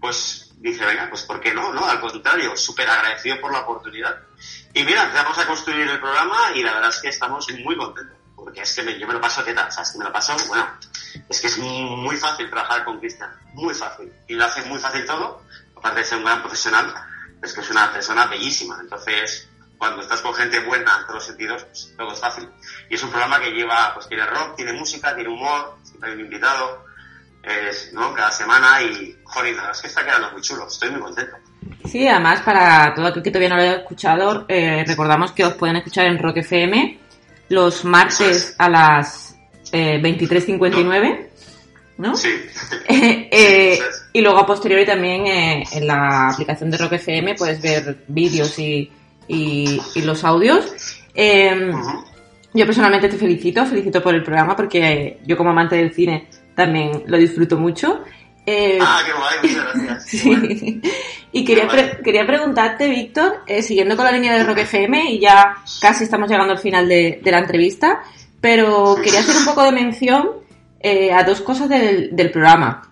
pues 0.00 0.45
dije, 0.56 0.84
venga, 0.84 1.08
pues 1.08 1.22
¿por 1.22 1.40
qué 1.40 1.54
no? 1.54 1.72
no? 1.72 1.84
Al 1.86 2.00
contrario, 2.00 2.56
súper 2.56 2.88
agradecido 2.88 3.40
por 3.40 3.52
la 3.52 3.60
oportunidad. 3.60 4.16
Y 4.72 4.84
mira, 4.84 5.04
empezamos 5.04 5.38
a 5.38 5.46
construir 5.46 5.88
el 5.88 6.00
programa 6.00 6.52
y 6.54 6.62
la 6.62 6.74
verdad 6.74 6.90
es 6.90 7.00
que 7.00 7.08
estamos 7.08 7.46
muy 7.64 7.76
contentos. 7.76 8.16
Porque 8.34 8.60
es 8.60 8.74
que 8.74 8.98
yo 8.98 9.06
me 9.06 9.14
lo 9.14 9.20
paso 9.20 9.42
teta, 9.42 9.66
o 9.66 9.70
sea, 9.70 9.82
es 9.82 9.92
que 9.92 9.98
me 9.98 10.04
lo 10.04 10.12
paso, 10.12 10.36
bueno, 10.48 10.66
es 11.28 11.40
que 11.40 11.46
es 11.46 11.58
muy 11.58 12.16
fácil 12.16 12.48
trabajar 12.50 12.84
con 12.84 12.98
Cristian, 12.98 13.30
muy 13.54 13.74
fácil. 13.74 14.12
Y 14.28 14.34
lo 14.34 14.44
hace 14.44 14.62
muy 14.62 14.78
fácil 14.78 15.04
todo, 15.04 15.42
aparte 15.74 16.00
de 16.00 16.04
ser 16.04 16.18
un 16.18 16.24
gran 16.24 16.40
profesional, 16.42 16.94
es 17.42 17.52
que 17.52 17.60
es 17.60 17.70
una 17.70 17.90
persona 17.92 18.26
bellísima. 18.26 18.78
Entonces, 18.80 19.48
cuando 19.78 20.02
estás 20.02 20.22
con 20.22 20.34
gente 20.34 20.60
buena 20.60 20.98
en 20.98 21.02
todos 21.02 21.14
los 21.14 21.26
sentidos, 21.26 21.64
pues 21.64 21.94
todo 21.96 22.12
es 22.12 22.20
fácil. 22.20 22.48
Y 22.88 22.94
es 22.94 23.02
un 23.02 23.10
programa 23.10 23.40
que 23.40 23.50
lleva, 23.50 23.92
pues 23.94 24.08
tiene 24.08 24.26
rock, 24.26 24.56
tiene 24.56 24.72
música, 24.72 25.14
tiene 25.14 25.30
humor, 25.30 25.78
siempre 25.82 26.10
hay 26.10 26.16
un 26.16 26.22
invitado, 26.22 26.85
es, 27.46 27.92
¿no? 27.92 28.12
Cada 28.12 28.30
semana 28.30 28.82
y, 28.82 29.16
joder, 29.24 29.54
es 29.70 29.80
que 29.80 29.88
está 29.88 30.04
quedando 30.04 30.32
muy 30.32 30.42
chulo, 30.42 30.66
estoy 30.66 30.90
muy 30.90 31.00
contento. 31.00 31.36
Sí, 31.84 32.06
además 32.06 32.42
para 32.42 32.92
todo 32.94 33.06
aquel 33.06 33.22
que 33.22 33.30
todavía 33.30 33.48
no 33.48 33.56
lo 33.56 33.62
haya 33.62 33.76
escuchado, 33.76 34.44
eh, 34.48 34.84
recordamos 34.86 35.32
que 35.32 35.44
os 35.44 35.54
pueden 35.54 35.76
escuchar 35.76 36.06
en 36.06 36.18
Rock 36.18 36.38
FM 36.38 36.98
los 37.48 37.84
martes 37.84 38.54
a 38.58 38.68
las 38.68 39.36
eh, 39.72 40.00
23.59, 40.02 41.26
¿no? 41.98 42.16
Sí. 42.16 42.30
eh, 42.88 43.78
y 44.12 44.20
luego 44.20 44.38
a 44.38 44.46
posteriori 44.46 44.84
también 44.84 45.26
eh, 45.26 45.64
en 45.72 45.86
la 45.86 46.30
aplicación 46.30 46.70
de 46.70 46.78
Rock 46.78 46.94
FM 46.94 47.34
puedes 47.34 47.60
ver 47.60 48.04
vídeos 48.08 48.58
y, 48.58 48.90
y, 49.28 49.80
y, 49.94 50.02
los 50.02 50.24
audios. 50.24 50.66
Eh, 51.14 51.72
yo 52.52 52.64
personalmente 52.64 53.08
te 53.08 53.16
felicito, 53.16 53.66
felicito 53.66 54.02
por 54.02 54.14
el 54.14 54.22
programa 54.22 54.56
porque 54.56 55.18
yo 55.26 55.36
como 55.36 55.50
amante 55.50 55.76
del 55.76 55.92
cine 55.92 56.26
también 56.56 57.04
lo 57.06 57.18
disfruto 57.18 57.56
mucho. 57.56 58.02
Eh, 58.46 58.78
ah, 58.80 59.02
qué 59.04 59.12
guay, 59.12 59.34
muchas 59.42 59.84
gracias. 59.84 60.04
sí. 60.06 60.80
Y 61.32 61.44
quería, 61.44 61.68
pre 61.68 61.98
quería 62.02 62.26
preguntarte, 62.26 62.88
Víctor, 62.88 63.42
eh, 63.46 63.62
siguiendo 63.62 63.94
con 63.94 64.06
la 64.06 64.12
línea 64.12 64.36
de 64.36 64.42
Rock 64.42 64.58
FM, 64.58 65.12
y 65.12 65.20
ya 65.20 65.56
casi 65.80 66.04
estamos 66.04 66.30
llegando 66.30 66.52
al 66.52 66.58
final 66.58 66.88
de, 66.88 67.20
de 67.22 67.30
la 67.30 67.40
entrevista, 67.40 68.02
pero 68.40 68.96
quería 69.02 69.20
hacer 69.20 69.36
un 69.36 69.44
poco 69.44 69.62
de 69.62 69.72
mención 69.72 70.30
eh, 70.80 71.12
a 71.12 71.22
dos 71.24 71.42
cosas 71.42 71.68
del, 71.68 72.16
del, 72.16 72.30
programa. 72.30 72.90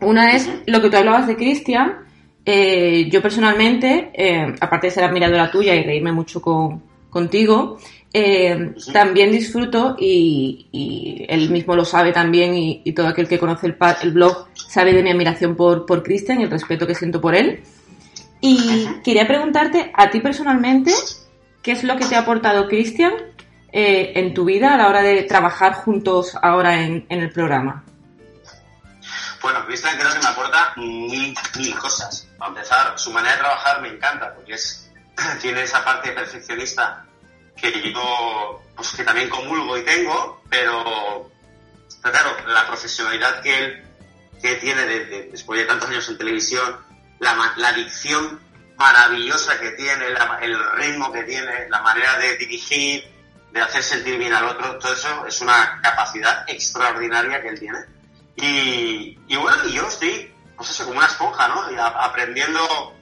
Una 0.00 0.32
es 0.32 0.48
lo 0.66 0.80
que 0.80 0.88
tú 0.88 0.96
hablabas 0.96 1.26
de 1.26 1.36
Cristian. 1.36 2.06
Yo 2.46 3.20
personalmente, 3.20 4.12
aparte 4.60 4.86
de 4.86 4.90
ser 4.92 5.02
admiradora 5.02 5.50
tuya 5.50 5.74
y 5.74 5.82
reírme 5.82 6.12
mucho 6.12 6.40
con, 6.40 6.80
contigo, 7.10 7.78
eh, 8.18 8.74
también 8.94 9.30
disfruto 9.30 9.94
y, 9.98 10.68
y, 10.72 11.26
él 11.28 11.50
mismo 11.50 11.76
lo 11.76 11.84
sabe 11.84 12.14
también 12.14 12.54
y, 12.54 12.80
y 12.82 12.92
todo 12.92 13.08
aquel 13.08 13.28
que 13.28 13.38
conoce 13.38 13.66
el, 13.66 13.76
el, 14.00 14.12
blog 14.12 14.48
sabe 14.54 14.94
de 14.94 15.02
mi 15.02 15.10
admiración 15.10 15.54
por, 15.54 15.84
por 15.84 16.02
Cristian 16.02 16.40
y 16.40 16.44
el 16.44 16.50
respeto 16.50 16.86
que 16.86 16.94
siento 16.94 17.20
por 17.20 17.34
él. 17.34 17.62
Y 18.40 18.88
quería 19.04 19.26
preguntarte 19.26 19.92
a 19.94 20.08
ti 20.08 20.20
personalmente, 20.20 20.94
¿qué 21.62 21.72
es 21.72 21.84
lo 21.84 21.98
que 21.98 22.06
te 22.06 22.14
ha 22.14 22.20
aportado 22.20 22.68
Cristian 22.68 23.12
eh, 23.70 24.12
en 24.14 24.32
tu 24.32 24.46
vida 24.46 24.72
a 24.72 24.78
la 24.78 24.88
hora 24.88 25.02
de 25.02 25.24
trabajar 25.24 25.74
juntos 25.74 26.38
ahora 26.40 26.80
en, 26.80 27.04
en 27.10 27.20
el 27.20 27.30
programa? 27.30 27.84
Bueno, 29.42 29.66
Cristian 29.66 29.94
creo 29.98 30.10
que 30.14 30.20
me 30.20 30.28
aporta 30.28 30.72
mil, 30.76 31.36
mil 31.58 31.78
cosas. 31.78 32.26
Para 32.38 32.48
empezar, 32.48 32.98
su 32.98 33.12
manera 33.12 33.34
de 33.34 33.40
trabajar 33.40 33.82
me 33.82 33.88
encanta 33.88 34.34
porque 34.34 34.54
es, 34.54 34.90
tiene 35.42 35.64
esa 35.64 35.84
parte 35.84 36.12
perfeccionista 36.12 37.05
que 37.56 37.92
yo 37.92 38.62
pues 38.74 38.90
que 38.92 39.04
también 39.04 39.28
comulgo 39.28 39.76
y 39.78 39.82
tengo, 39.82 40.42
pero, 40.50 41.30
pero 42.02 42.12
claro, 42.12 42.36
la 42.48 42.66
profesionalidad 42.66 43.40
que 43.42 43.58
él 43.58 43.82
que 44.40 44.56
tiene 44.56 44.84
de, 44.84 45.06
de, 45.06 45.22
después 45.30 45.58
de 45.58 45.66
tantos 45.66 45.88
años 45.88 46.08
en 46.08 46.18
televisión, 46.18 46.76
la, 47.18 47.54
la 47.56 47.72
dicción 47.72 48.40
maravillosa 48.76 49.58
que 49.58 49.70
tiene, 49.72 50.10
la, 50.10 50.38
el 50.42 50.72
ritmo 50.72 51.10
que 51.10 51.22
tiene, 51.22 51.68
la 51.68 51.80
manera 51.80 52.18
de 52.18 52.36
dirigir, 52.36 53.04
de 53.52 53.60
hacer 53.60 53.82
sentir 53.82 54.18
bien 54.18 54.34
al 54.34 54.44
otro, 54.44 54.78
todo 54.78 54.92
eso 54.92 55.26
es 55.26 55.40
una 55.40 55.80
capacidad 55.82 56.44
extraordinaria 56.48 57.40
que 57.40 57.48
él 57.48 57.58
tiene. 57.58 57.78
Y, 58.36 59.18
y 59.28 59.36
bueno, 59.36 59.66
y 59.66 59.72
yo 59.72 59.88
estoy, 59.88 60.34
pues 60.56 60.70
eso, 60.70 60.84
como 60.84 60.98
una 60.98 61.06
esponja, 61.06 61.48
¿no? 61.48 61.72
Y 61.72 61.76
a, 61.76 61.86
aprendiendo, 61.86 62.94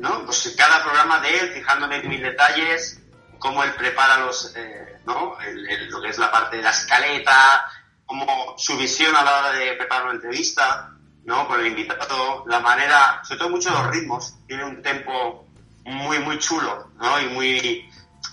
¿no? 0.00 0.24
Pues 0.24 0.54
cada 0.58 0.82
programa 0.82 1.20
de 1.20 1.38
él, 1.38 1.52
fijándome 1.54 1.96
en 1.98 2.08
mil 2.08 2.22
detalles, 2.22 2.97
cómo 3.38 3.62
él 3.64 3.72
prepara 3.74 4.18
los, 4.18 4.54
eh, 4.56 5.00
¿no? 5.06 5.38
El, 5.40 5.68
el, 5.68 5.88
lo 5.88 6.00
que 6.00 6.08
es 6.08 6.18
la 6.18 6.30
parte 6.30 6.56
de 6.56 6.62
la 6.62 6.70
escaleta, 6.70 7.64
como 8.06 8.54
su 8.56 8.76
visión 8.76 9.14
a 9.14 9.22
la 9.22 9.38
hora 9.38 9.52
de 9.52 9.74
preparar 9.74 10.04
una 10.04 10.14
entrevista, 10.14 10.90
¿no? 11.24 11.46
Con 11.46 11.60
el 11.60 11.66
invitado, 11.66 12.44
la 12.46 12.60
manera, 12.60 13.20
sobre 13.22 13.38
todo 13.38 13.50
mucho 13.50 13.70
los 13.70 13.86
ritmos, 13.88 14.34
tiene 14.46 14.64
un 14.64 14.82
tempo 14.82 15.46
muy, 15.84 16.18
muy 16.20 16.38
chulo, 16.38 16.90
¿no? 16.98 17.20
Y 17.20 17.26
muy, 17.26 17.90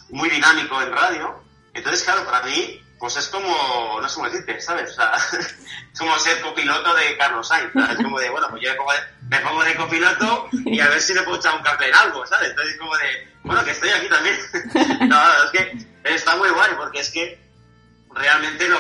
muy 0.10 0.30
dinámico 0.30 0.82
en 0.82 0.92
radio. 0.92 1.44
Entonces, 1.74 2.04
claro, 2.04 2.24
para 2.26 2.42
mí, 2.46 2.82
pues 2.98 3.18
es 3.18 3.28
como, 3.28 4.00
no 4.02 4.08
sé 4.08 4.16
cómo 4.16 4.30
decirte, 4.30 4.62
¿sabes? 4.62 4.92
O 4.92 4.94
sea, 4.94 5.12
es 5.94 6.00
como 6.00 6.18
ser 6.18 6.42
copiloto 6.42 6.94
de 6.96 7.18
Carlos 7.18 7.48
Sainz, 7.48 7.74
¿sabes? 7.74 7.98
Es 7.98 8.04
como 8.04 8.20
de, 8.20 8.30
bueno, 8.30 8.48
pues 8.50 8.64
yo 8.64 8.70
me 8.70 8.76
pongo 8.76 8.94
de, 8.94 9.00
me 9.30 9.40
pongo 9.40 9.64
de 9.64 9.76
copiloto 9.76 10.50
y 10.66 10.80
a 10.80 10.88
ver 10.88 11.02
si 11.02 11.14
le 11.14 11.24
puedo 11.24 11.38
echar 11.38 11.56
un 11.56 11.64
café 11.64 11.90
en 11.90 11.96
algo, 11.96 12.26
¿sabes? 12.26 12.50
Entonces 12.50 12.76
es 12.76 12.80
como 12.80 12.96
de, 12.98 13.35
bueno, 13.46 13.64
que 13.64 13.72
estoy 13.72 13.90
aquí 13.90 14.08
también. 14.10 14.38
no, 15.10 15.44
es 15.44 15.52
que 15.52 15.88
está 16.04 16.36
muy 16.36 16.50
guay 16.50 16.72
porque 16.78 17.00
es 17.00 17.12
que 17.12 17.40
realmente 18.14 18.68
lo, 18.68 18.78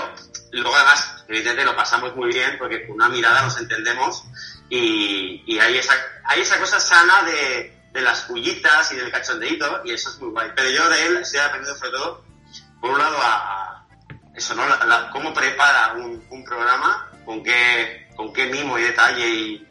luego 0.51 0.75
además, 0.75 1.23
evidentemente 1.27 1.65
lo 1.65 1.75
pasamos 1.75 2.15
muy 2.15 2.31
bien 2.31 2.57
porque 2.57 2.85
con 2.85 2.95
una 2.95 3.09
mirada 3.09 3.43
nos 3.43 3.57
entendemos 3.59 4.23
y, 4.69 5.43
y 5.45 5.59
hay, 5.59 5.77
esa, 5.77 5.93
hay 6.23 6.41
esa 6.41 6.59
cosa 6.59 6.79
sana 6.79 7.23
de, 7.23 7.75
de 7.95 8.01
las 8.01 8.21
pullitas 8.23 8.91
y 8.91 8.97
del 8.97 9.11
cachondeito, 9.11 9.81
y 9.85 9.93
eso 9.93 10.09
es 10.09 10.19
muy 10.19 10.31
guay. 10.31 10.49
Pero 10.55 10.69
yo 10.69 10.89
de 10.89 11.05
él 11.05 11.17
estoy 11.17 11.39
aprendiendo 11.39 11.79
sobre 11.79 11.91
todo, 11.91 12.25
por 12.81 12.91
un 12.91 12.97
lado, 12.97 13.17
a, 13.21 13.87
eso, 14.35 14.53
¿no? 14.53 14.67
La, 14.67 15.09
cómo 15.11 15.33
prepara 15.33 15.93
un, 15.93 16.25
un, 16.29 16.43
programa, 16.43 17.09
con 17.23 17.41
qué, 17.41 18.09
con 18.15 18.33
qué 18.33 18.47
mimo 18.47 18.77
y 18.77 18.83
detalle 18.83 19.29
y, 19.29 19.67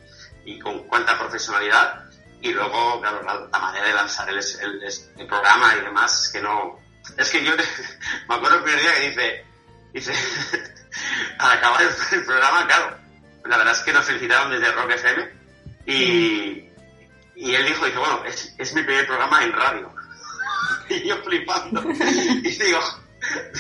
y 0.47 0.59
con 0.59 0.87
cuánta 0.89 1.19
profesionalidad. 1.19 2.04
Y 2.45 2.53
luego, 2.53 3.01
claro, 3.01 3.23
la, 3.23 3.59
manera 3.59 3.87
de 3.87 3.95
lanzar 3.95 4.29
el, 4.29 4.37
el, 4.37 4.83
el, 5.17 5.27
programa 5.27 5.77
y 5.77 5.81
demás, 5.81 6.29
que 6.31 6.43
no... 6.43 6.79
Es 7.17 7.31
que 7.31 7.43
yo 7.43 7.53
me 8.29 8.35
acuerdo 8.35 8.59
el 8.59 8.65
primer 8.65 8.83
día 8.83 8.95
que 8.97 9.09
dice, 9.09 9.47
dice, 9.95 10.13
al 11.39 11.53
acabar 11.53 11.81
el, 11.81 12.25
programa, 12.27 12.67
claro, 12.67 12.99
la 13.47 13.57
verdad 13.57 13.73
es 13.73 13.81
que 13.81 13.95
nos 13.95 14.05
felicitaron 14.05 14.51
desde 14.51 14.73
Rock 14.73 14.91
FM 14.91 15.31
y, 15.87 16.69
y 17.35 17.55
él 17.55 17.65
dijo, 17.65 17.87
dice, 17.87 17.99
bueno, 17.99 18.23
es, 18.27 18.55
es 18.59 18.75
mi 18.75 18.83
primer 18.83 19.07
programa 19.07 19.43
en 19.43 19.53
radio. 19.53 19.95
y 20.91 21.09
yo 21.09 21.17
flipando. 21.23 21.83
y 21.91 22.43
digo, 22.43 22.81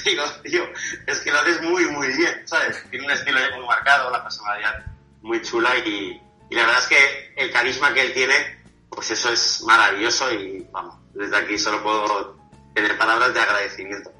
digo, 0.04 0.24
tío, 0.42 0.68
es 1.06 1.20
que 1.20 1.32
lo 1.32 1.38
haces 1.38 1.62
muy, 1.62 1.86
muy 1.86 2.08
bien, 2.08 2.46
¿sabes? 2.46 2.84
Tiene 2.90 3.06
un 3.06 3.12
estilo 3.12 3.40
muy 3.56 3.66
marcado, 3.66 4.10
la 4.10 4.22
personalidad 4.22 4.84
muy 5.22 5.40
chula 5.40 5.74
y, 5.78 6.20
y, 6.50 6.54
la 6.54 6.66
verdad 6.66 6.82
es 6.82 6.88
que 6.88 7.32
el 7.36 7.50
carisma 7.50 7.94
que 7.94 8.02
él 8.02 8.12
tiene, 8.12 8.63
pues 8.94 9.10
eso 9.10 9.30
es 9.30 9.62
maravilloso 9.66 10.32
y 10.32 10.66
vamos, 10.72 10.96
desde 11.14 11.36
aquí 11.36 11.58
solo 11.58 11.82
puedo 11.82 12.36
tener 12.74 12.96
palabras 12.96 13.34
de 13.34 13.40
agradecimiento. 13.40 14.10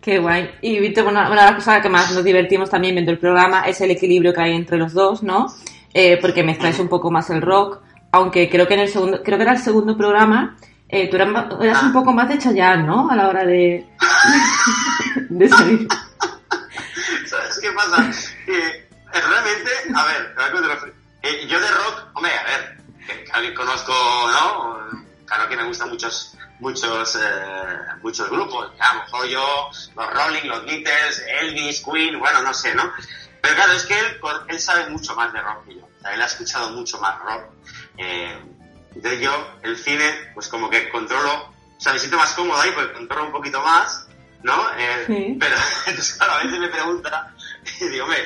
Qué 0.00 0.18
guay. 0.18 0.50
Y 0.60 0.78
Víctor, 0.80 1.06
una, 1.06 1.30
una 1.30 1.44
de 1.44 1.46
las 1.46 1.54
cosas 1.54 1.80
que 1.80 1.88
más 1.88 2.12
nos 2.12 2.24
divertimos 2.24 2.68
también 2.68 2.94
viendo 2.94 3.10
el 3.10 3.18
programa 3.18 3.62
es 3.62 3.80
el 3.80 3.90
equilibrio 3.90 4.34
que 4.34 4.42
hay 4.42 4.52
entre 4.54 4.76
los 4.76 4.92
dos, 4.92 5.22
¿no? 5.22 5.46
Eh, 5.94 6.18
porque 6.20 6.42
mezcláis 6.42 6.78
un 6.78 6.88
poco 6.88 7.10
más 7.10 7.30
el 7.30 7.40
rock, 7.40 7.80
aunque 8.12 8.50
creo 8.50 8.66
que 8.66 8.74
en 8.74 8.80
el 8.80 8.88
segundo, 8.88 9.22
creo 9.22 9.38
que 9.38 9.42
era 9.44 9.52
el 9.52 9.58
segundo 9.58 9.96
programa, 9.96 10.56
eh, 10.88 11.08
tú 11.08 11.16
eras, 11.16 11.28
eras, 11.60 11.82
un 11.82 11.92
poco 11.92 12.12
más 12.12 12.28
de 12.28 12.38
Chayanne, 12.38 12.84
¿no? 12.84 13.10
A 13.10 13.16
la 13.16 13.28
hora 13.28 13.44
de, 13.44 13.86
de 15.30 15.48
salir. 15.48 15.88
¿Sabes 17.26 17.58
qué 17.60 17.70
pasa? 17.72 18.10
Eh, 18.46 18.88
realmente, 19.12 19.70
a 19.94 20.04
ver, 20.04 20.34
eh, 21.22 21.46
yo 21.48 21.58
de 21.58 21.68
rock, 21.68 22.10
hombre, 22.14 22.30
a 22.32 22.44
ver, 22.44 22.73
que, 23.42 23.54
conozco, 23.54 23.92
¿no? 23.92 25.04
Claro 25.26 25.48
que 25.48 25.56
me 25.56 25.64
gustan 25.64 25.90
muchos 25.90 26.36
muchos 26.60 27.16
eh, 27.16 27.78
muchos 28.02 28.30
grupos, 28.30 28.70
a 28.78 28.94
lo 28.94 29.00
mejor 29.00 29.26
yo, 29.26 29.70
los 29.96 30.14
Rolling, 30.14 30.48
los 30.48 30.64
Beatles, 30.64 31.22
Elvis, 31.40 31.82
Queen, 31.84 32.18
bueno, 32.18 32.42
no 32.42 32.54
sé, 32.54 32.74
¿no? 32.74 32.92
Pero 33.40 33.54
claro, 33.56 33.72
es 33.72 33.84
que 33.84 33.98
él, 33.98 34.20
él 34.48 34.60
sabe 34.60 34.88
mucho 34.88 35.14
más 35.14 35.32
de 35.32 35.40
rock 35.40 35.66
que 35.66 35.74
yo, 35.74 35.84
o 35.84 36.00
sea, 36.00 36.14
él 36.14 36.22
ha 36.22 36.26
escuchado 36.26 36.70
mucho 36.70 36.98
más 36.98 37.18
rock. 37.20 37.44
Eh, 37.98 38.38
entonces 38.94 39.20
yo, 39.20 39.58
el 39.62 39.76
cine, 39.76 40.30
pues 40.34 40.48
como 40.48 40.70
que 40.70 40.88
controlo, 40.88 41.50
o 41.76 41.80
sea, 41.80 41.92
me 41.92 41.98
siento 41.98 42.16
más 42.16 42.32
cómodo 42.32 42.60
ahí 42.60 42.70
porque 42.74 42.92
controlo 42.92 43.26
un 43.26 43.32
poquito 43.32 43.60
más, 43.62 44.06
¿no? 44.42 44.54
Eh, 44.78 45.04
sí. 45.06 45.36
Pero 45.38 45.56
entonces 45.86 46.14
claro, 46.14 46.32
a 46.34 46.44
veces 46.44 46.58
me 46.58 46.68
pregunta 46.68 47.34
y 47.80 47.88
digo, 47.88 48.06
me, 48.06 48.16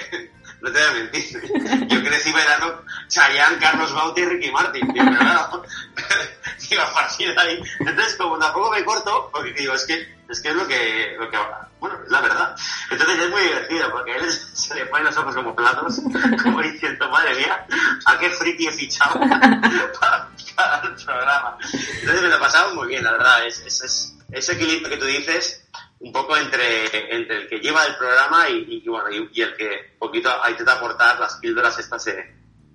no 0.61 0.73
te 0.73 0.79
voy 0.79 0.89
a 0.89 0.93
mentir, 0.93 1.89
yo 1.89 2.03
crecí 2.03 2.33
bailando 2.33 2.85
Chayanne, 3.09 3.59
Carlos 3.59 3.93
Bauti 3.93 4.21
y 4.21 4.25
Ricky 4.25 4.51
Martin, 4.51 4.89
digo, 4.93 5.05
pero 5.07 5.19
claro, 5.19 5.63
digo, 6.69 6.83
a 6.83 6.93
partir 6.93 7.39
ahí, 7.39 7.63
entonces 7.81 8.17
como 8.17 8.39
tampoco 8.39 8.71
me 8.71 8.85
corto, 8.85 9.31
porque 9.33 9.53
digo, 9.53 9.75
es 9.75 9.87
que 9.87 10.19
es 10.29 10.43
que 10.43 10.51
es 10.51 10.55
lo 10.55 10.67
que, 10.69 11.17
lo 11.19 11.31
que 11.31 11.39
bueno, 11.81 11.97
es 12.05 12.11
la 12.11 12.21
verdad. 12.21 12.57
Entonces 12.91 13.19
es 13.19 13.31
muy 13.31 13.43
divertido, 13.43 13.91
porque 13.91 14.13
a 14.13 14.17
él 14.17 14.31
se 14.53 14.75
le 14.75 14.87
ponen 14.87 15.07
los 15.07 15.17
ojos 15.17 15.35
como 15.35 15.57
platos, 15.57 16.01
como 16.43 16.61
diciendo, 16.61 17.09
madre 17.11 17.35
mía, 17.37 17.67
¿a 18.05 18.19
qué 18.19 18.31
friki 18.31 18.69
he 18.69 18.73
fichado 18.73 19.19
para, 19.21 19.61
para, 20.01 20.83
el 20.85 20.95
programa? 20.95 21.59
Entonces 21.63 22.23
me 22.23 22.29
lo 22.29 22.37
he 22.37 22.41
pasado 22.41 22.75
muy 22.75 22.89
bien, 22.89 23.05
la 23.05 23.13
verdad. 23.13 23.47
Es, 23.47 23.61
es, 23.61 23.83
es, 23.83 24.15
ese 24.31 24.53
equilibrio 24.53 24.91
que 24.91 24.97
tú 24.99 25.07
dices, 25.07 25.65
un 26.01 26.13
poco 26.13 26.37
entre, 26.37 26.85
entre 27.15 27.37
el 27.39 27.49
que 27.49 27.59
lleva 27.59 27.85
el 27.85 27.97
programa 27.97 28.49
y, 28.49 28.83
y 28.85 28.89
bueno, 28.89 29.11
y, 29.11 29.41
el 29.41 29.57
que 29.57 29.67
un 29.93 29.99
poquito 29.99 30.31
hay 30.43 30.55
que 30.55 30.63
aportar 30.63 31.19
las 31.19 31.37
píldoras 31.37 31.79
estas 31.79 32.05
de, 32.05 32.25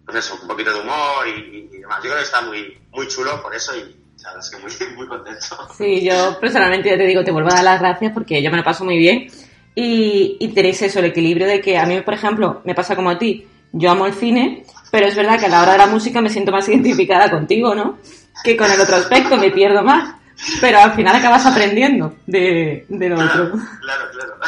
pues 0.06 0.32
un 0.32 0.48
poquito 0.48 0.74
de 0.74 0.82
humor 0.82 1.28
y, 1.28 1.68
demás. 1.80 2.00
Yo 2.04 2.10
creo 2.10 2.18
que 2.18 2.24
está 2.24 2.42
muy, 2.42 2.78
muy 2.92 3.08
chulo 3.08 3.42
por 3.42 3.56
eso 3.56 3.76
y, 3.78 3.96
es 4.40 4.50
que 4.50 4.58
muy, 4.58 4.96
muy 4.98 5.08
contento. 5.08 5.68
Sí, 5.78 6.04
yo 6.04 6.40
personalmente 6.40 6.96
te 6.96 7.06
digo, 7.06 7.24
te 7.24 7.32
vuelvo 7.32 7.50
a 7.50 7.56
dar 7.56 7.64
las 7.64 7.80
gracias 7.80 8.12
porque 8.14 8.42
yo 8.42 8.52
me 8.52 8.58
lo 8.58 8.64
paso 8.64 8.84
muy 8.84 8.98
bien. 8.98 9.28
Y, 9.76 10.38
y 10.40 10.48
tenéis 10.50 10.82
eso, 10.82 11.00
el 11.00 11.06
equilibrio 11.06 11.48
de 11.48 11.60
que 11.60 11.78
a 11.78 11.86
mí, 11.86 12.00
por 12.02 12.14
ejemplo, 12.14 12.62
me 12.64 12.76
pasa 12.76 12.96
como 12.96 13.10
a 13.10 13.18
ti. 13.18 13.48
Yo 13.72 13.90
amo 13.90 14.06
el 14.06 14.14
cine, 14.14 14.66
pero 14.92 15.08
es 15.08 15.16
verdad 15.16 15.40
que 15.40 15.48
a 15.48 15.50
la 15.50 15.64
hora 15.64 15.72
de 15.72 15.80
la 15.80 15.88
música 15.88 16.22
me 16.22 16.30
siento 16.30 16.52
más 16.52 16.68
identificada 16.70 17.32
contigo, 17.32 17.74
¿no? 17.74 17.98
Que 18.44 18.56
con 18.56 18.70
el 18.70 18.80
otro 18.80 18.98
aspecto 18.98 19.38
me 19.38 19.50
pierdo 19.50 19.82
más. 19.82 20.16
Pero 20.62 20.80
al 20.80 20.94
final 20.94 21.16
acabas 21.16 21.46
aprendiendo 21.46 22.16
de, 22.26 22.86
de 22.90 23.10
lo 23.10 23.16
claro, 23.16 23.44
otro. 23.46 23.60
Claro, 23.82 24.12
claro. 24.12 24.40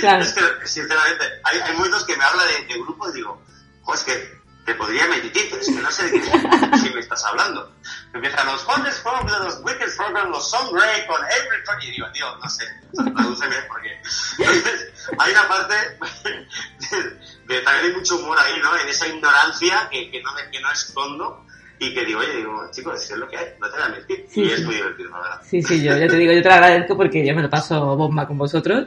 claro. 0.00 0.22
Es 0.22 0.32
que, 0.32 0.66
sinceramente, 0.66 1.24
hay, 1.44 1.58
hay 1.60 1.76
momentos 1.76 2.04
que 2.04 2.16
me 2.16 2.24
habla 2.24 2.44
de, 2.44 2.66
de 2.66 2.80
grupos 2.80 3.10
y 3.10 3.16
digo, 3.16 3.42
pues 3.84 4.02
que 4.02 4.36
te 4.66 4.74
podría 4.74 5.06
mentir, 5.06 5.46
pero 5.48 5.62
es 5.62 5.68
que 5.68 5.80
no 5.80 5.90
sé 5.90 6.10
de 6.10 6.20
qué 6.20 6.78
si 6.78 6.90
me 6.90 7.00
estás 7.00 7.24
hablando. 7.24 7.72
Empiezan 8.12 8.46
los 8.46 8.66
Wonders 8.66 8.98
Programs, 8.98 9.30
los 9.30 9.60
Wicked 9.62 9.96
Programs, 9.96 10.30
los 10.30 10.50
Song 10.50 10.68
con 10.70 10.80
Every 10.80 11.86
Y 11.86 11.90
digo, 11.92 12.10
tío, 12.12 12.36
no 12.36 12.50
sé, 12.50 12.64
tradúceme 12.92 13.56
porque... 13.68 14.00
Entonces, 14.38 14.92
hay 15.18 15.32
una 15.32 15.48
parte 15.48 15.74
de, 16.24 17.54
de, 17.54 17.60
también 17.60 17.86
hay 17.86 17.92
mucho 17.92 18.16
humor 18.16 18.36
ahí, 18.40 18.60
¿no? 18.60 18.76
En 18.76 18.88
esa 18.88 19.06
ignorancia 19.06 19.88
que, 19.88 20.10
que, 20.10 20.20
no, 20.20 20.30
que 20.50 20.60
no 20.60 20.72
escondo 20.72 21.45
y 21.78 21.92
que 21.92 22.04
digo, 22.04 22.20
oye, 22.20 22.36
digo, 22.36 22.62
chicos, 22.70 23.10
es 23.10 23.16
lo 23.16 23.28
que 23.28 23.36
hay, 23.36 23.46
no 23.60 23.68
te 23.68 23.76
voy 23.76 23.86
a 23.86 23.88
mentir. 23.90 24.26
Sí, 24.28 24.42
y 24.42 24.50
es 24.50 24.64
muy 24.64 24.74
divertido, 24.74 25.10
la 25.10 25.18
verdad. 25.18 25.40
Sí, 25.44 25.62
sí, 25.62 25.82
yo 25.82 25.94
te 25.94 26.16
digo, 26.16 26.32
yo 26.32 26.42
te 26.42 26.48
lo 26.48 26.54
agradezco 26.54 26.96
porque 26.96 27.26
yo 27.26 27.34
me 27.34 27.42
lo 27.42 27.50
paso 27.50 27.96
bomba 27.96 28.26
con 28.26 28.38
vosotros. 28.38 28.86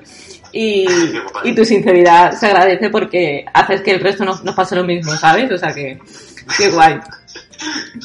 Y, 0.51 0.87
y 1.43 1.53
tu 1.53 1.63
sinceridad 1.63 2.31
se 2.31 2.47
agradece 2.47 2.89
porque 2.89 3.45
haces 3.53 3.81
que 3.81 3.91
el 3.91 3.99
resto 3.99 4.25
nos, 4.25 4.43
nos 4.43 4.55
pase 4.55 4.75
lo 4.75 4.83
mismo, 4.83 5.11
¿sabes? 5.17 5.51
O 5.51 5.57
sea 5.57 5.73
que, 5.73 5.99
qué 6.57 6.69
guay. 6.71 6.99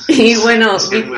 Y 0.08 0.34
bueno. 0.36 0.76
Dime, 0.90 1.16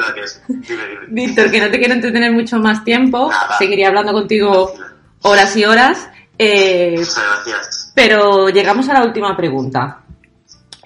dime. 0.59 0.99
Víctor, 1.09 1.51
que 1.51 1.59
no 1.59 1.71
te 1.71 1.79
quiero 1.79 1.95
entretener 1.95 2.33
mucho 2.33 2.59
más 2.59 2.85
tiempo, 2.85 3.31
Nada. 3.31 3.57
seguiría 3.57 3.89
hablando 3.89 4.13
contigo 4.13 4.75
horas 5.23 5.57
y 5.57 5.65
horas. 5.65 6.09
Eh, 6.39 6.97
Muchas 6.99 7.17
gracias. 7.17 7.93
Pero 7.95 8.51
llegamos 8.51 8.89
a 8.91 8.93
la 8.93 9.05
última 9.05 9.35
pregunta. 9.35 10.03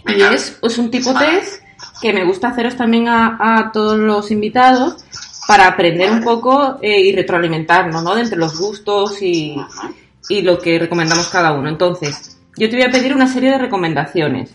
Venga. 0.04 0.30
Y 0.30 0.34
es, 0.34 0.58
es 0.62 0.78
un 0.78 0.90
tipo 0.92 1.12
test 1.18 1.59
que 2.00 2.12
me 2.12 2.24
gusta 2.24 2.48
haceros 2.48 2.76
también 2.76 3.08
a, 3.08 3.36
a 3.40 3.72
todos 3.72 3.98
los 3.98 4.30
invitados 4.30 5.04
para 5.46 5.66
aprender 5.66 6.10
un 6.10 6.22
poco 6.22 6.78
eh, 6.80 7.00
y 7.00 7.12
retroalimentarnos, 7.12 8.02
¿no? 8.02 8.14
De 8.14 8.22
entre 8.22 8.38
los 8.38 8.58
gustos 8.58 9.20
y, 9.20 9.56
y 10.28 10.42
lo 10.42 10.58
que 10.58 10.78
recomendamos 10.78 11.28
cada 11.28 11.52
uno. 11.52 11.68
Entonces, 11.68 12.40
yo 12.56 12.70
te 12.70 12.76
voy 12.76 12.84
a 12.84 12.90
pedir 12.90 13.14
una 13.14 13.26
serie 13.26 13.50
de 13.50 13.58
recomendaciones. 13.58 14.54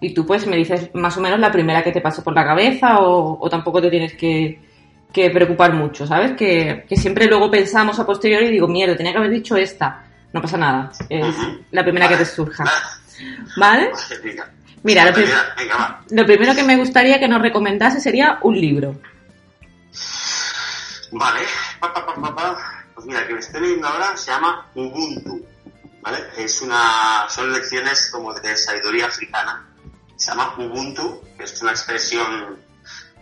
Y 0.00 0.14
tú 0.14 0.26
pues 0.26 0.46
me 0.46 0.56
dices 0.56 0.90
más 0.94 1.16
o 1.16 1.20
menos 1.20 1.40
la 1.40 1.50
primera 1.50 1.82
que 1.82 1.92
te 1.92 2.00
pasó 2.00 2.22
por 2.22 2.34
la 2.34 2.44
cabeza 2.44 3.00
o, 3.00 3.38
o 3.40 3.48
tampoco 3.48 3.80
te 3.80 3.90
tienes 3.90 4.14
que, 4.14 4.60
que 5.12 5.30
preocupar 5.30 5.72
mucho, 5.72 6.06
¿sabes? 6.06 6.32
Que, 6.32 6.84
que, 6.88 6.96
siempre 6.96 7.26
luego 7.26 7.50
pensamos 7.50 7.98
a 7.98 8.06
posteriori 8.06 8.46
y 8.46 8.50
digo, 8.50 8.68
mierda, 8.68 8.96
tenía 8.96 9.12
que 9.12 9.18
haber 9.18 9.30
dicho 9.30 9.56
esta. 9.56 10.04
No 10.32 10.42
pasa 10.42 10.58
nada, 10.58 10.92
es 11.08 11.34
la 11.70 11.82
primera 11.82 12.06
que 12.06 12.16
te 12.16 12.24
surja. 12.26 12.64
¿Vale? 13.56 13.90
Mira, 14.82 15.06
lo, 15.06 15.12
prim 15.12 15.28
Venga, 15.56 16.00
lo 16.10 16.26
primero 16.26 16.54
que 16.54 16.62
me 16.62 16.76
gustaría 16.76 17.18
que 17.18 17.28
nos 17.28 17.42
recomendase 17.42 18.00
sería 18.00 18.38
un 18.42 18.60
libro. 18.60 19.00
Vale. 21.12 21.40
Pa, 21.80 21.92
pa, 21.92 22.04
pa, 22.04 22.56
pues 22.94 23.06
mira, 23.06 23.20
el 23.20 23.26
que 23.26 23.34
me 23.34 23.40
estoy 23.40 23.60
leyendo 23.60 23.88
ahora 23.88 24.16
se 24.16 24.30
llama 24.30 24.70
Ubuntu. 24.74 25.44
¿Vale? 26.00 26.18
Es 26.36 26.62
una, 26.62 27.26
son 27.28 27.52
lecciones 27.52 28.10
como 28.10 28.32
de 28.34 28.56
sabiduría 28.56 29.06
africana. 29.06 29.68
Se 30.16 30.30
llama 30.30 30.54
Ubuntu, 30.58 31.22
que 31.36 31.44
es 31.44 31.62
una 31.62 31.72
expresión 31.72 32.58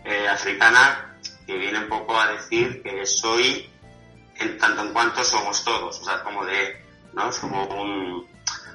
eh, 0.03 0.27
africana 0.27 1.15
que 1.45 1.57
viene 1.57 1.79
un 1.79 1.89
poco 1.89 2.19
a 2.19 2.31
decir 2.31 2.81
que 2.83 3.05
soy 3.05 3.69
en 4.35 4.57
tanto 4.57 4.83
en 4.83 4.93
cuanto 4.93 5.23
somos 5.23 5.63
todos. 5.63 5.99
O 5.99 6.03
sea, 6.03 6.23
como 6.23 6.45
de, 6.45 6.83
¿no? 7.13 7.29
Es 7.29 7.37
como 7.37 7.65
un, 7.65 8.27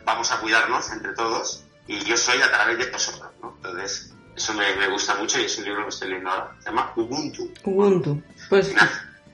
vamos 0.05 0.31
a 0.33 0.41
cuidarnos 0.41 0.91
entre 0.91 1.13
todos 1.15 1.65
y 1.87 1.99
yo 2.05 2.17
soy 2.17 2.41
a 2.41 2.51
través 2.51 2.79
de 2.79 2.91
vosotros, 2.91 3.31
¿no? 3.43 3.55
Entonces, 3.57 4.13
eso 4.37 4.55
me, 4.55 4.75
me, 4.77 4.89
gusta 4.89 5.15
mucho 5.17 5.39
y 5.41 5.45
es 5.45 5.59
un 5.59 5.65
libro 5.65 5.83
que 5.85 5.89
estoy 5.91 6.09
leyendo 6.09 6.31
ahora. 6.31 6.57
Se 6.61 6.71
llama 6.71 6.93
Ubuntu. 6.97 7.53
Ubuntu. 7.65 8.23
Pues... 8.49 8.75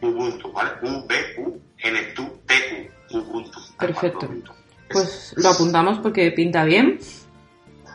Ubuntu, 0.00 0.52
¿vale? 0.52 0.70
U-B-U-N-T-U. 0.82 2.18
Ubuntu. 3.18 3.61
Perfecto. 3.78 4.26
Ubuntu. 4.26 4.52
Pues 4.90 5.34
lo 5.37 5.50
apuntamos 5.50 5.98
porque 5.98 6.30
pinta 6.30 6.64
bien. 6.64 6.98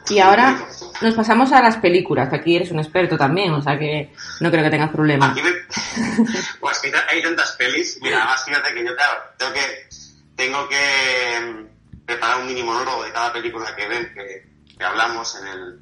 Y 0.10 0.20
ahora 0.20 0.68
nos 1.02 1.16
pasamos 1.16 1.52
a 1.54 1.62
las 1.62 1.78
películas, 1.78 2.30
que 2.30 2.36
aquí 2.36 2.56
eres 2.56 2.72
un 2.72 2.80
experto 2.80 3.18
también, 3.18 3.54
o 3.54 3.62
sea 3.62 3.80
que 3.80 4.12
no 4.42 4.52
creo 4.52 4.64
que 4.64 4.70
tengas 4.70 4.92
problema. 4.92 5.32
Aquí 5.32 5.42
me... 5.42 5.52
pues 6.60 6.82
hay 7.10 7.22
tantas 7.22 7.54
pelis. 7.54 8.00
Mira, 8.02 8.18
además 8.18 8.44
fíjate 8.46 8.74
que 8.74 8.86
yo, 8.86 8.96
claro, 8.96 9.22
tengo 9.38 9.54
que, 9.54 9.88
tengo 10.36 10.68
que 10.68 11.73
preparar 12.06 12.40
un 12.40 12.48
mini 12.48 12.64
monólogo 12.64 13.04
de 13.04 13.12
cada 13.12 13.34
película 13.34 13.76
que 13.76 13.88
ven, 13.88 14.14
que, 14.14 14.76
que 14.78 14.84
hablamos 14.84 15.36
en, 15.36 15.48
el, 15.48 15.80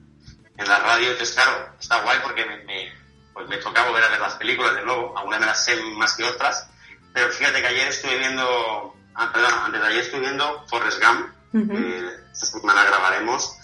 en 0.57 0.67
la 0.67 0.79
radio. 0.79 1.12
Entonces, 1.12 1.36
claro, 1.36 1.73
está 1.79 2.01
guay 2.01 2.19
porque 2.23 2.45
me, 2.45 2.57
me, 2.63 2.91
pues 3.34 3.47
me 3.47 3.57
toca 3.57 3.86
volver 3.86 4.03
a 4.03 4.10
ver 4.10 4.19
las 4.19 4.36
películas 4.36 4.75
de 4.75 4.84
nuevo, 4.84 5.17
algunas 5.17 5.39
me 5.39 5.45
las 5.45 5.65
sé 5.65 5.81
más 5.95 6.15
que 6.15 6.23
otras, 6.23 6.67
pero 7.13 7.29
fíjate 7.29 7.62
que 7.62 7.67
ayer 7.67 7.88
estuve 7.88 8.17
viendo, 8.17 8.95
ah, 9.15 9.31
perdón, 9.34 9.53
antes 9.65 9.81
de 9.81 9.88
ayer 9.88 10.03
estuve 10.03 10.21
viendo 10.21 10.65
Forrest 10.67 11.01
Gump, 11.03 11.34
eh, 11.53 12.17
esta 12.31 12.45
semana 12.45 12.86
grabaremos, 12.86 13.57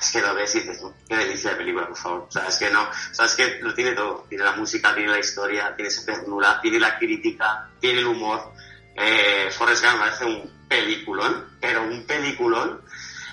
es 0.00 0.10
que 0.10 0.20
lo 0.20 0.34
ves 0.34 0.54
y 0.54 0.60
dices, 0.60 0.82
qué 1.08 1.16
delicia 1.16 1.50
de 1.50 1.56
película, 1.56 1.86
por 1.86 1.96
favor. 1.96 2.26
O 2.28 2.32
sea, 2.32 2.46
es 2.48 2.56
que 2.56 2.70
no, 2.70 2.82
o 2.82 3.14
sea, 3.14 3.26
es 3.26 3.34
que 3.34 3.58
lo 3.60 3.74
tiene 3.74 3.92
todo. 3.92 4.24
Tiene 4.28 4.44
la 4.44 4.52
música, 4.52 4.94
tiene 4.94 5.10
la 5.10 5.18
historia, 5.18 5.74
tiene 5.76 5.88
esa 5.88 6.04
ternura, 6.04 6.60
tiene 6.60 6.80
la 6.80 6.98
crítica, 6.98 7.68
tiene 7.78 8.00
el 8.00 8.06
humor. 8.06 8.52
Eh, 8.94 9.50
Forrest 9.56 9.84
Gump 9.84 9.98
parece 9.98 10.24
un 10.24 10.61
peliculón, 10.72 11.56
pero 11.60 11.82
un 11.82 12.06
peliculón 12.06 12.80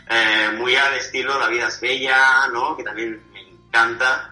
eh, 0.09 0.49
muy 0.57 0.75
al 0.75 0.95
estilo 0.95 1.39
La 1.39 1.47
vida 1.47 1.67
es 1.67 1.79
bella, 1.79 2.47
¿no? 2.51 2.75
Que 2.75 2.83
también 2.83 3.21
me 3.31 3.41
encanta. 3.41 4.31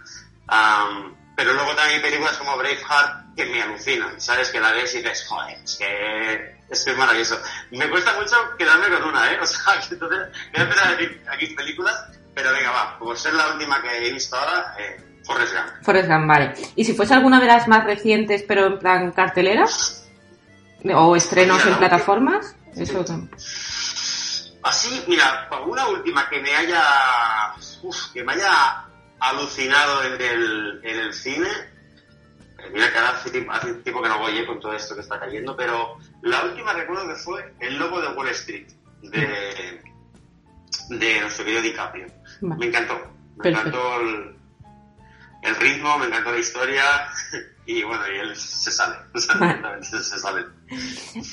Um, 0.50 1.16
pero 1.36 1.54
luego 1.54 1.74
también 1.76 1.98
hay 1.98 2.02
películas 2.02 2.38
como 2.38 2.58
Braveheart 2.58 3.36
que 3.36 3.46
me 3.46 3.62
alucinan, 3.62 4.20
¿sabes? 4.20 4.50
Que 4.50 4.60
la 4.60 4.72
ves 4.72 4.96
y 4.96 4.98
dices, 4.98 5.26
joder, 5.28 5.58
es 5.64 5.76
que 5.76 6.58
es 6.70 6.84
que 6.84 6.92
es 6.92 6.98
maravilloso. 6.98 7.40
Me 7.72 7.90
cuesta 7.90 8.14
mucho 8.14 8.36
quedarme 8.58 8.90
con 8.90 9.10
una, 9.10 9.32
¿eh? 9.32 9.38
O 9.42 9.46
sea, 9.46 9.80
que 9.80 9.94
entonces 9.94 10.20
voy 10.52 10.62
a 10.62 10.64
empezar 10.64 10.88
a 10.88 10.92
decir 10.92 11.24
aquí 11.32 11.48
películas, 11.48 12.06
pero 12.34 12.52
venga, 12.52 12.72
va, 12.72 13.00
por 13.00 13.18
ser 13.18 13.34
la 13.36 13.54
última 13.54 13.82
que 13.82 14.08
he 14.08 14.12
visto 14.12 14.36
ahora, 14.36 14.76
eh, 14.80 15.22
Forrest 15.24 15.54
Gump. 15.54 15.84
Forrest 15.84 16.10
Gump, 16.10 16.28
vale. 16.28 16.54
¿Y 16.76 16.84
si 16.84 16.94
fuese 16.94 17.14
alguna 17.14 17.40
de 17.40 17.48
las 17.48 17.68
más 17.68 17.84
recientes, 17.84 18.44
pero 18.48 18.66
en 18.66 18.80
plan 18.80 19.12
cartelera? 19.12 19.66
¿O 20.94 21.16
estrenos 21.16 21.58
Mira, 21.58 21.68
en 21.68 21.74
no, 21.74 21.80
plataformas? 21.80 22.56
Eso 22.78 23.06
Así, 24.64 25.04
mira, 25.08 25.50
una 25.66 25.88
última 25.88 26.28
que 26.30 26.42
me 26.42 26.54
haya, 26.54 27.54
uf, 27.84 28.12
que 28.12 28.24
me 28.24 28.34
haya 28.34 28.86
alucinado 29.20 30.04
en 30.04 30.22
el, 30.22 30.82
en 30.84 31.00
el 31.00 31.14
cine, 31.14 31.48
eh, 32.60 32.70
mira 32.74 32.92
que 32.92 32.98
ahora 32.98 33.12
hace 33.12 33.30
tiempo, 33.30 33.52
hace 33.52 33.74
tiempo 33.76 34.02
que 34.02 34.10
no 34.10 34.20
voy 34.20 34.38
eh, 34.38 34.46
con 34.46 34.60
todo 34.60 34.74
esto 34.74 34.96
que 34.96 35.02
está 35.02 35.20
cayendo, 35.20 35.56
pero 35.56 35.98
la 36.22 36.44
última 36.44 36.74
recuerdo 36.74 37.08
que 37.08 37.16
fue 37.16 37.54
El 37.60 37.78
Lobo 37.78 38.02
de 38.02 38.10
Wall 38.10 38.28
Street, 38.30 38.68
de, 39.04 39.82
de 40.90 41.22
nuestro 41.22 41.46
querido 41.46 41.62
DiCaprio. 41.62 42.08
Vale. 42.42 42.60
Me 42.60 42.66
encantó, 42.68 42.96
me 43.38 43.44
Perfecto. 43.44 43.70
encantó 43.70 44.02
el, 44.02 44.36
el 45.44 45.56
ritmo, 45.56 45.98
me 46.00 46.08
encantó 46.08 46.32
la 46.32 46.40
historia 46.40 46.84
y 47.68 47.84
bueno, 47.84 48.02
y 48.08 48.18
él 48.20 48.36
se 48.36 48.72
sale, 48.72 48.96
se, 49.82 50.02
se 50.02 50.20
sale. 50.20 50.46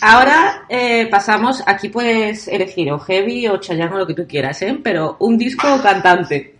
Ahora 0.00 0.66
eh, 0.68 1.06
pasamos, 1.06 1.62
aquí 1.64 1.88
puedes 1.88 2.48
elegir 2.48 2.90
o 2.90 2.98
Heavy 2.98 3.46
o 3.46 3.58
Chayanne 3.58 3.94
o 3.94 3.98
lo 3.98 4.06
que 4.06 4.14
tú 4.14 4.26
quieras, 4.26 4.60
¿eh? 4.62 4.80
Pero 4.82 5.16
un 5.20 5.38
disco 5.38 5.72
o 5.72 5.80
cantante. 5.80 6.56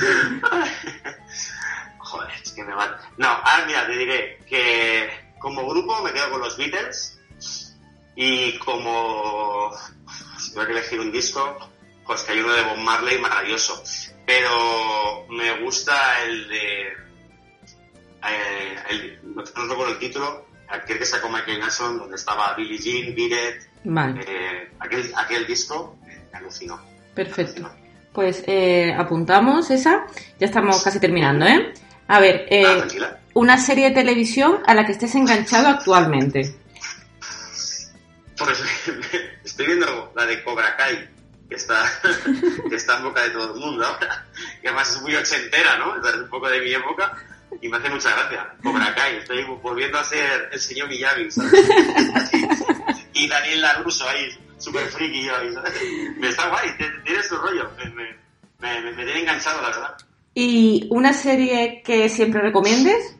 Joder, 1.98 2.30
es 2.42 2.52
que 2.52 2.62
me 2.62 2.72
va... 2.72 2.96
No, 3.18 3.26
ahora 3.26 3.66
mira, 3.66 3.86
te 3.88 3.98
diré 3.98 4.38
que 4.48 5.10
como 5.40 5.68
grupo 5.68 6.00
me 6.02 6.12
quedo 6.12 6.30
con 6.30 6.40
los 6.40 6.56
Beatles 6.56 7.20
y 8.14 8.56
como 8.58 9.72
si 10.38 10.52
tuviera 10.52 10.66
que 10.66 10.78
elegir 10.78 11.00
un 11.00 11.10
disco, 11.10 11.58
pues 12.06 12.22
que 12.22 12.32
hay 12.32 12.38
uno 12.38 12.52
de 12.52 12.62
Bob 12.62 12.78
Marley 12.78 13.18
maravilloso. 13.18 13.82
Pero 14.24 15.26
me 15.28 15.60
gusta 15.60 16.22
el 16.22 16.48
de... 16.48 17.09
eh, 18.28 18.76
el, 18.90 19.20
no 19.34 19.42
recuerdo 19.42 19.92
el 19.92 19.98
título, 19.98 20.46
aquel 20.68 20.98
que 20.98 21.06
sacó 21.06 21.28
Michael 21.28 21.60
Jackson, 21.60 21.98
donde 21.98 22.16
estaba 22.16 22.54
Billie 22.54 22.78
Jean, 22.78 23.14
Vale, 23.84 24.20
eh, 24.26 24.70
aquel, 24.78 25.12
aquel 25.16 25.46
disco 25.46 25.96
eh, 26.06 26.20
me 26.32 26.38
alucinó. 26.38 26.80
perfecto. 27.14 27.70
Pues 28.12 28.42
eh, 28.46 28.92
apuntamos 28.98 29.70
esa. 29.70 30.04
Ya 30.38 30.46
estamos 30.46 30.82
casi 30.82 30.98
terminando, 30.98 31.46
¿eh? 31.46 31.72
A 32.08 32.18
ver, 32.18 32.44
eh, 32.50 32.64
Ah, 32.66 33.16
una 33.34 33.56
serie 33.56 33.90
de 33.90 33.94
televisión 33.94 34.60
a 34.66 34.74
la 34.74 34.84
que 34.84 34.92
estés 34.92 35.14
enganchado 35.14 35.68
actualmente. 35.68 36.56
Pues 38.36 38.62
estoy 39.44 39.66
viendo 39.66 40.12
la 40.16 40.26
de 40.26 40.42
Cobra 40.42 40.76
Kai, 40.76 41.08
que 41.48 41.54
está, 41.54 41.84
que 42.68 42.74
está 42.74 42.96
en 42.96 43.04
boca 43.04 43.22
de 43.22 43.30
todo 43.30 43.54
el 43.54 43.60
mundo 43.60 43.86
ahora. 43.86 44.26
Y 44.62 44.66
además 44.66 44.90
es 44.90 45.02
muy 45.02 45.14
ochentera, 45.14 45.78
¿no? 45.78 45.96
Es 45.96 46.14
un 46.16 46.28
poco 46.28 46.48
de 46.48 46.60
mi 46.62 46.72
época 46.72 47.12
y 47.60 47.68
me 47.68 47.76
hace 47.76 47.90
mucha 47.90 48.10
gracia. 48.10 48.54
Cobra 48.62 48.94
Kai, 48.94 49.16
estoy 49.16 49.44
volviendo 49.62 49.98
a 49.98 50.04
ser 50.04 50.48
el 50.52 50.60
señor 50.60 50.88
Miyagi, 50.88 51.30
¿sabes? 51.30 51.52
Y 53.12 53.28
Daniel 53.28 53.60
LaRusso 53.60 54.08
ahí, 54.08 54.30
súper 54.56 54.86
friki 54.86 55.24
yo 55.24 55.36
ahí, 55.36 55.52
¿sabes? 55.52 55.74
Me 56.16 56.28
está 56.28 56.48
guay, 56.48 56.70
tiene 57.04 57.22
su 57.22 57.36
rollo. 57.36 57.70
Me, 57.76 57.90
me, 57.90 58.16
me, 58.60 58.92
me 58.92 59.04
tiene 59.04 59.20
enganchado, 59.20 59.60
la 59.60 59.68
verdad. 59.68 59.96
¿Y 60.32 60.86
una 60.90 61.12
serie 61.12 61.82
que 61.84 62.08
siempre 62.08 62.40
recomiendes? 62.40 63.16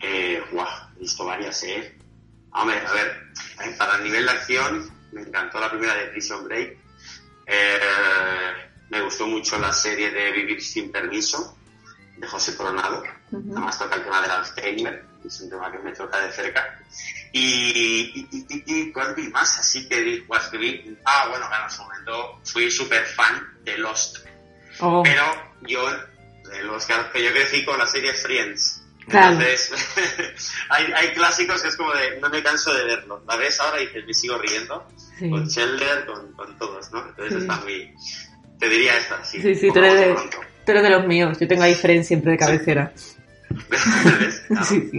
Eh, 0.00 0.42
guau, 0.52 0.66
he 0.96 1.00
visto 1.00 1.24
varias, 1.24 1.62
¿eh? 1.62 1.96
Hombre, 2.52 2.78
a 2.78 2.92
ver, 2.92 3.32
eh, 3.64 3.74
para 3.78 3.96
el 3.96 4.04
nivel 4.04 4.26
de 4.26 4.32
acción, 4.32 4.90
me 5.12 5.22
encantó 5.22 5.60
la 5.60 5.70
primera 5.70 5.94
de 5.94 6.06
Prison 6.06 6.44
Break. 6.44 6.78
Eh, 7.46 7.80
me 8.90 9.00
gustó 9.02 9.26
mucho 9.26 9.58
la 9.58 9.72
serie 9.72 10.10
de 10.10 10.32
Vivir 10.32 10.60
sin 10.60 10.90
permiso, 10.90 11.56
de 12.20 12.26
José 12.28 12.56
Coronado. 12.56 13.02
Ujú. 13.32 13.52
Además 13.52 13.78
toca 13.78 13.94
el 13.96 14.02
tema 14.04 14.20
del 14.22 14.30
Alzheimer, 14.30 15.04
que 15.22 15.28
es 15.28 15.40
un 15.40 15.50
tema 15.50 15.72
que 15.72 15.78
me 15.78 15.92
toca 15.92 16.20
de 16.20 16.32
cerca. 16.32 16.78
Y, 17.32 17.40
y, 17.40 18.28
y, 18.30 18.46
y, 18.48 18.64
y 18.66 18.92
¿cuál 18.92 19.14
vi 19.14 19.28
más? 19.28 19.58
Así 19.58 19.88
que 19.88 20.24
que 20.50 20.58
vi- 20.58 20.96
Ah, 21.04 21.26
bueno, 21.30 21.46
claro, 21.48 21.64
en 21.64 21.70
su 21.70 21.82
momento 21.82 22.40
fui 22.44 22.70
súper 22.70 23.04
fan 23.06 23.40
de 23.64 23.78
Lost. 23.78 24.18
Oh, 24.80 25.02
Pero 25.02 25.24
yo, 25.62 25.90
de 26.50 26.62
los 26.64 26.84
que, 26.86 26.94
yo 27.22 27.30
crecí 27.32 27.64
con 27.64 27.78
la 27.78 27.86
serie 27.86 28.12
Friends. 28.14 28.82
Claro. 29.08 29.32
Entonces, 29.40 29.72
hay, 30.68 30.84
hay 30.94 31.12
clásicos 31.14 31.62
que 31.62 31.68
es 31.68 31.76
como 31.76 31.92
de, 31.92 32.20
no 32.20 32.28
me 32.28 32.42
canso 32.42 32.72
de 32.74 32.84
verlo. 32.84 33.22
La 33.26 33.36
ves 33.36 33.58
ahora 33.60 33.80
y 33.80 33.86
dices, 33.86 34.04
me 34.06 34.14
sigo 34.14 34.38
riendo. 34.38 34.88
sí. 35.18 35.30
Con 35.30 35.46
Sheldon, 35.48 36.06
con, 36.06 36.32
con 36.34 36.58
todos, 36.58 36.90
¿no? 36.92 37.06
Entonces 37.08 37.34
Sí. 37.34 37.40
está 37.42 37.56
muy... 37.56 37.94
Te 38.58 38.68
diría 38.68 38.96
esta, 38.98 39.24
sí. 39.24 39.40
Sí, 39.40 39.54
sí, 39.54 39.68
tú 39.72 39.78
eres, 39.78 40.16
de, 40.72 40.82
de 40.82 40.90
los 40.90 41.06
míos. 41.06 41.38
Yo 41.40 41.46
tengo 41.48 41.62
ahí 41.62 41.74
Friends 41.74 42.06
siempre 42.06 42.32
de 42.32 42.38
cabecera. 42.38 42.92
¿Ves? 43.68 44.42
Claro, 44.48 44.64
Sí, 44.64 44.90
sí. 44.92 44.98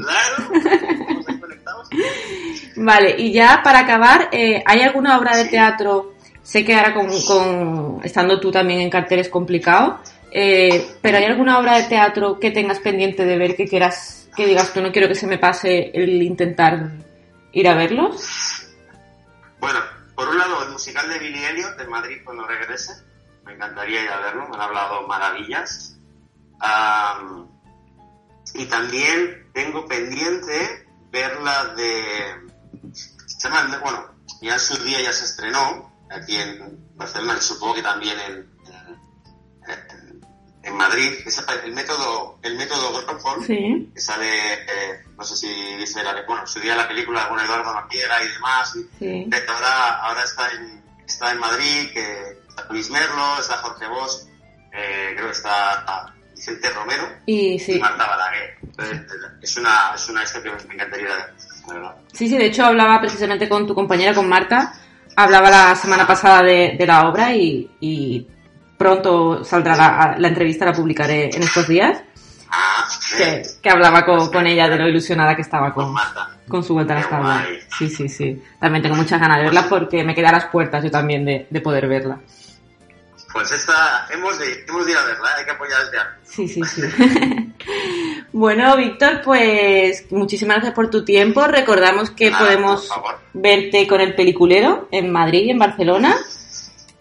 Vale, 2.77 3.15
y 3.17 3.31
ya 3.33 3.61
para 3.63 3.79
acabar, 3.79 4.29
eh, 4.31 4.63
¿hay 4.65 4.81
alguna 4.81 5.17
obra 5.17 5.35
de 5.37 5.45
teatro? 5.45 6.13
Sé 6.41 6.63
que 6.65 6.73
ahora 6.75 6.93
con, 6.93 7.07
con- 7.23 7.99
estando 8.03 8.39
tú 8.39 8.51
también 8.51 8.79
en 8.81 8.89
cartel 8.89 9.19
es 9.19 9.29
complicado, 9.29 9.99
eh, 10.31 10.87
pero 11.01 11.17
¿hay 11.17 11.25
alguna 11.25 11.59
obra 11.59 11.77
de 11.77 11.83
teatro 11.83 12.39
que 12.39 12.51
tengas 12.51 12.79
pendiente 12.79 13.25
de 13.25 13.37
ver 13.37 13.55
que 13.55 13.67
quieras, 13.67 14.27
que 14.35 14.47
digas 14.47 14.73
tú 14.73 14.81
no 14.81 14.91
quiero 14.91 15.07
que 15.07 15.15
se 15.15 15.27
me 15.27 15.37
pase 15.37 15.91
el 15.93 16.21
intentar 16.21 16.91
ir 17.51 17.67
a 17.67 17.75
verlos? 17.75 18.65
Bueno, 19.59 19.79
por 20.15 20.29
un 20.29 20.37
lado, 20.39 20.63
el 20.65 20.71
musical 20.71 21.07
de 21.09 21.19
Billy 21.19 21.43
Elliot 21.43 21.79
en 21.79 21.89
Madrid 21.89 22.17
cuando 22.23 22.47
regrese. 22.47 22.93
Me 23.51 23.57
encantaría 23.57 24.03
ir 24.03 24.09
a 24.09 24.19
verlo, 24.21 24.47
me 24.47 24.55
han 24.55 24.61
hablado 24.61 25.07
maravillas. 25.07 25.97
Am, 26.61 27.49
y 28.53 28.65
también 28.65 29.49
tengo 29.53 29.85
pendiente 29.85 30.87
ver 31.11 31.41
la 31.41 31.65
de... 31.75 32.47
Bueno, 33.81 34.15
ya 34.41 34.53
en 34.53 34.59
su 34.59 34.77
día 34.83 35.01
ya 35.01 35.11
se 35.11 35.25
estrenó, 35.25 35.91
aquí 36.09 36.35
en 36.37 36.95
Barcelona 36.95 37.35
y 37.37 37.41
supongo 37.41 37.75
que 37.75 37.81
también 37.81 38.17
en, 38.19 38.51
en, 39.67 40.21
en 40.63 40.77
Madrid. 40.77 41.11
Es 41.25 41.43
el 41.63 41.73
método, 41.73 42.39
el 42.43 42.55
método 42.57 42.93
Gropol, 43.03 43.45
Sí. 43.45 43.91
que 43.93 43.99
sale, 43.99 44.53
eh, 44.53 45.03
no 45.17 45.23
sé 45.23 45.35
si 45.35 45.75
viste 45.75 46.03
la, 46.03 46.13
bueno, 46.25 46.41
en 46.43 46.47
su 46.47 46.59
día 46.59 46.75
la 46.75 46.87
película 46.87 47.27
con 47.27 47.39
Eduardo 47.39 47.73
Mapiera 47.73 48.23
y 48.23 48.27
demás. 48.27 48.73
Sí. 48.99 49.29
ahora, 49.49 50.01
ahora 50.03 50.23
está, 50.23 50.51
en, 50.51 50.83
está 51.05 51.31
en 51.31 51.39
Madrid, 51.39 51.91
que 51.93 52.40
Luis 52.69 52.89
Merlo, 52.89 53.39
está 53.39 53.57
Jorge 53.57 53.87
Bosch, 53.87 54.27
eh, 54.73 55.11
creo 55.15 55.25
que 55.27 55.31
está 55.33 56.13
Vicente 56.35 56.69
Romero 56.71 57.03
Y 57.25 57.53
y 57.53 57.59
sí, 57.59 57.79
Marta 57.79 58.07
Balaguer. 58.07 58.57
Entonces, 58.61 59.01
es 59.41 59.57
una, 59.57 59.91
es 59.95 60.09
una 60.09 60.23
historia 60.23 60.57
que 60.57 60.67
me 60.67 60.73
encantaría 60.75 61.07
ver, 61.07 61.33
la 61.67 61.73
verdad. 61.73 61.95
sí, 62.13 62.27
sí, 62.27 62.37
de 62.37 62.45
hecho 62.45 62.65
hablaba 62.65 62.99
precisamente 62.99 63.47
con 63.49 63.67
tu 63.67 63.75
compañera, 63.75 64.13
con 64.13 64.27
Marta, 64.29 64.73
hablaba 65.15 65.49
la 65.49 65.75
semana 65.75 66.07
pasada 66.07 66.41
de, 66.43 66.75
de 66.77 66.87
la 66.87 67.07
obra 67.09 67.33
y, 67.35 67.69
y 67.79 68.27
pronto 68.77 69.43
saldrá 69.43 69.75
la, 69.75 70.15
la 70.17 70.27
entrevista, 70.27 70.65
la 70.65 70.73
publicaré 70.73 71.29
en 71.35 71.43
estos 71.43 71.67
días. 71.67 72.01
Ah, 72.53 72.85
que, 73.17 73.23
eh, 73.23 73.43
que 73.61 73.69
hablaba 73.69 74.03
con, 74.03 74.29
con 74.29 74.45
ella 74.45 74.67
de 74.67 74.77
lo 74.77 74.87
ilusionada 74.89 75.35
que 75.35 75.41
estaba 75.41 75.73
con 75.73 75.85
con, 75.85 75.93
Marta. 75.93 76.29
con 76.49 76.63
su 76.63 76.73
vuelta 76.73 76.93
a 76.93 76.95
las 76.97 77.05
Qué 77.05 77.11
tablas. 77.11 77.47
Sí, 77.77 77.89
sí, 77.89 78.09
sí. 78.09 78.43
También 78.59 78.81
tengo 78.83 78.95
muchas 78.95 79.21
ganas 79.21 79.37
de 79.37 79.43
verla 79.45 79.67
porque 79.69 80.03
me 80.03 80.13
quedé 80.13 80.27
a 80.27 80.33
las 80.33 80.45
puertas 80.47 80.83
yo 80.83 80.91
también 80.91 81.23
de, 81.23 81.47
de 81.49 81.61
poder 81.61 81.87
verla. 81.87 82.19
Pues 83.33 83.51
esta, 83.51 84.07
hemos 84.11 84.37
de, 84.39 84.65
hemos 84.67 84.85
de 84.85 84.91
ir 84.91 84.97
a 84.97 85.05
verla, 85.05 85.29
hay 85.37 85.45
que 85.45 85.51
apoyar 85.51 85.81
el 85.81 85.91
teatro. 85.91 86.13
Sí, 86.23 86.47
sí, 86.47 86.61
sí. 86.63 86.81
bueno, 88.33 88.75
Víctor, 88.77 89.21
pues 89.23 90.11
muchísimas 90.11 90.57
gracias 90.57 90.73
por 90.73 90.89
tu 90.89 91.05
tiempo. 91.05 91.45
Recordamos 91.47 92.11
que 92.11 92.29
Nada, 92.29 92.45
podemos 92.45 92.89
verte 93.33 93.87
con 93.87 94.01
el 94.01 94.15
peliculero 94.15 94.87
en 94.91 95.11
Madrid 95.11 95.45
y 95.45 95.51
en 95.51 95.59
Barcelona. 95.59 96.17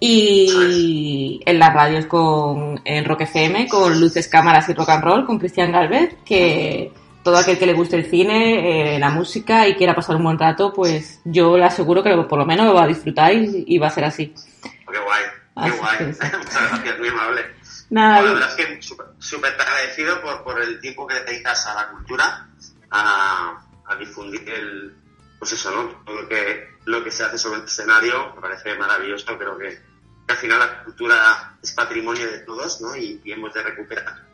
Y 0.02 1.42
en 1.44 1.58
las 1.58 1.74
radios 1.74 2.06
con, 2.06 2.80
en 2.86 3.04
Rock 3.04 3.22
FM, 3.22 3.68
con 3.68 4.00
Luces, 4.00 4.28
Cámaras 4.28 4.66
y 4.70 4.72
Rock 4.72 4.88
and 4.88 5.04
Roll, 5.04 5.26
con 5.26 5.38
Cristian 5.38 5.70
Galvez, 5.70 6.16
que 6.24 6.90
todo 7.22 7.36
aquel 7.36 7.58
que 7.58 7.66
le 7.66 7.74
guste 7.74 7.96
el 7.96 8.06
cine, 8.06 8.94
eh, 8.94 8.98
la 8.98 9.10
música 9.10 9.68
y 9.68 9.74
quiera 9.74 9.94
pasar 9.94 10.16
un 10.16 10.24
buen 10.24 10.38
rato, 10.38 10.72
pues 10.72 11.20
yo 11.24 11.56
le 11.56 11.64
aseguro 11.64 12.02
que 12.02 12.10
por 12.28 12.38
lo 12.38 12.46
menos 12.46 12.66
lo 12.66 12.74
va 12.74 12.84
a 12.84 12.88
disfrutar 12.88 13.32
y, 13.34 13.78
va 13.78 13.88
a 13.88 13.90
ser 13.90 14.04
así. 14.04 14.32
Qué 14.62 14.98
guay, 14.98 15.22
qué 15.54 15.70
guay. 15.70 16.06
Muchas 16.06 16.70
gracias, 16.70 16.98
muy 16.98 17.08
amable. 17.08 17.54
Nada, 17.90 18.22
la 18.22 18.32
verdad 18.32 18.60
es 18.60 18.66
que 18.66 18.82
súper 19.18 19.60
agradecido 19.60 20.22
por, 20.22 20.44
por 20.44 20.62
el 20.62 20.80
tiempo 20.80 21.06
que 21.06 21.14
dedicas 21.20 21.66
a 21.66 21.74
la 21.74 21.88
cultura, 21.90 22.48
a, 22.90 23.60
a 23.86 23.96
difundir 23.96 24.48
el, 24.48 24.94
pues 25.40 25.52
eso, 25.52 25.70
¿no? 25.70 25.88
Todo 26.04 26.22
lo 26.22 26.28
que, 26.28 26.68
lo 26.84 27.02
que 27.02 27.10
se 27.10 27.24
hace 27.24 27.38
sobre 27.38 27.60
el 27.60 27.64
escenario 27.64 28.34
me 28.34 28.42
parece 28.42 28.76
maravilloso. 28.76 29.38
Creo 29.38 29.58
que, 29.58 29.80
al 30.28 30.36
final 30.36 30.58
la 30.60 30.84
cultura 30.84 31.56
es 31.60 31.72
patrimonio 31.72 32.30
de 32.30 32.40
todos, 32.40 32.80
¿no? 32.82 32.94
Y, 32.94 33.20
hemos 33.24 33.52
de 33.54 33.62
recuperar 33.62 34.26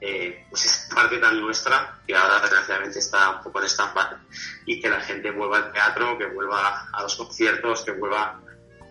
eh, 0.00 0.46
pues 0.48 0.64
esta 0.64 0.94
parte 0.96 1.18
tan 1.18 1.38
nuestra 1.40 2.00
que 2.06 2.16
ahora 2.16 2.40
desgraciadamente 2.40 2.98
está 2.98 3.30
un 3.30 3.42
poco 3.42 3.60
en 3.60 3.66
stand 3.66 3.92
y 4.64 4.80
que 4.80 4.88
la 4.88 5.00
gente 5.00 5.30
vuelva 5.30 5.58
al 5.58 5.72
teatro, 5.72 6.16
que 6.16 6.26
vuelva 6.26 6.88
a 6.90 7.02
los 7.02 7.14
conciertos, 7.14 7.84
que 7.84 7.92
vuelva 7.92 8.40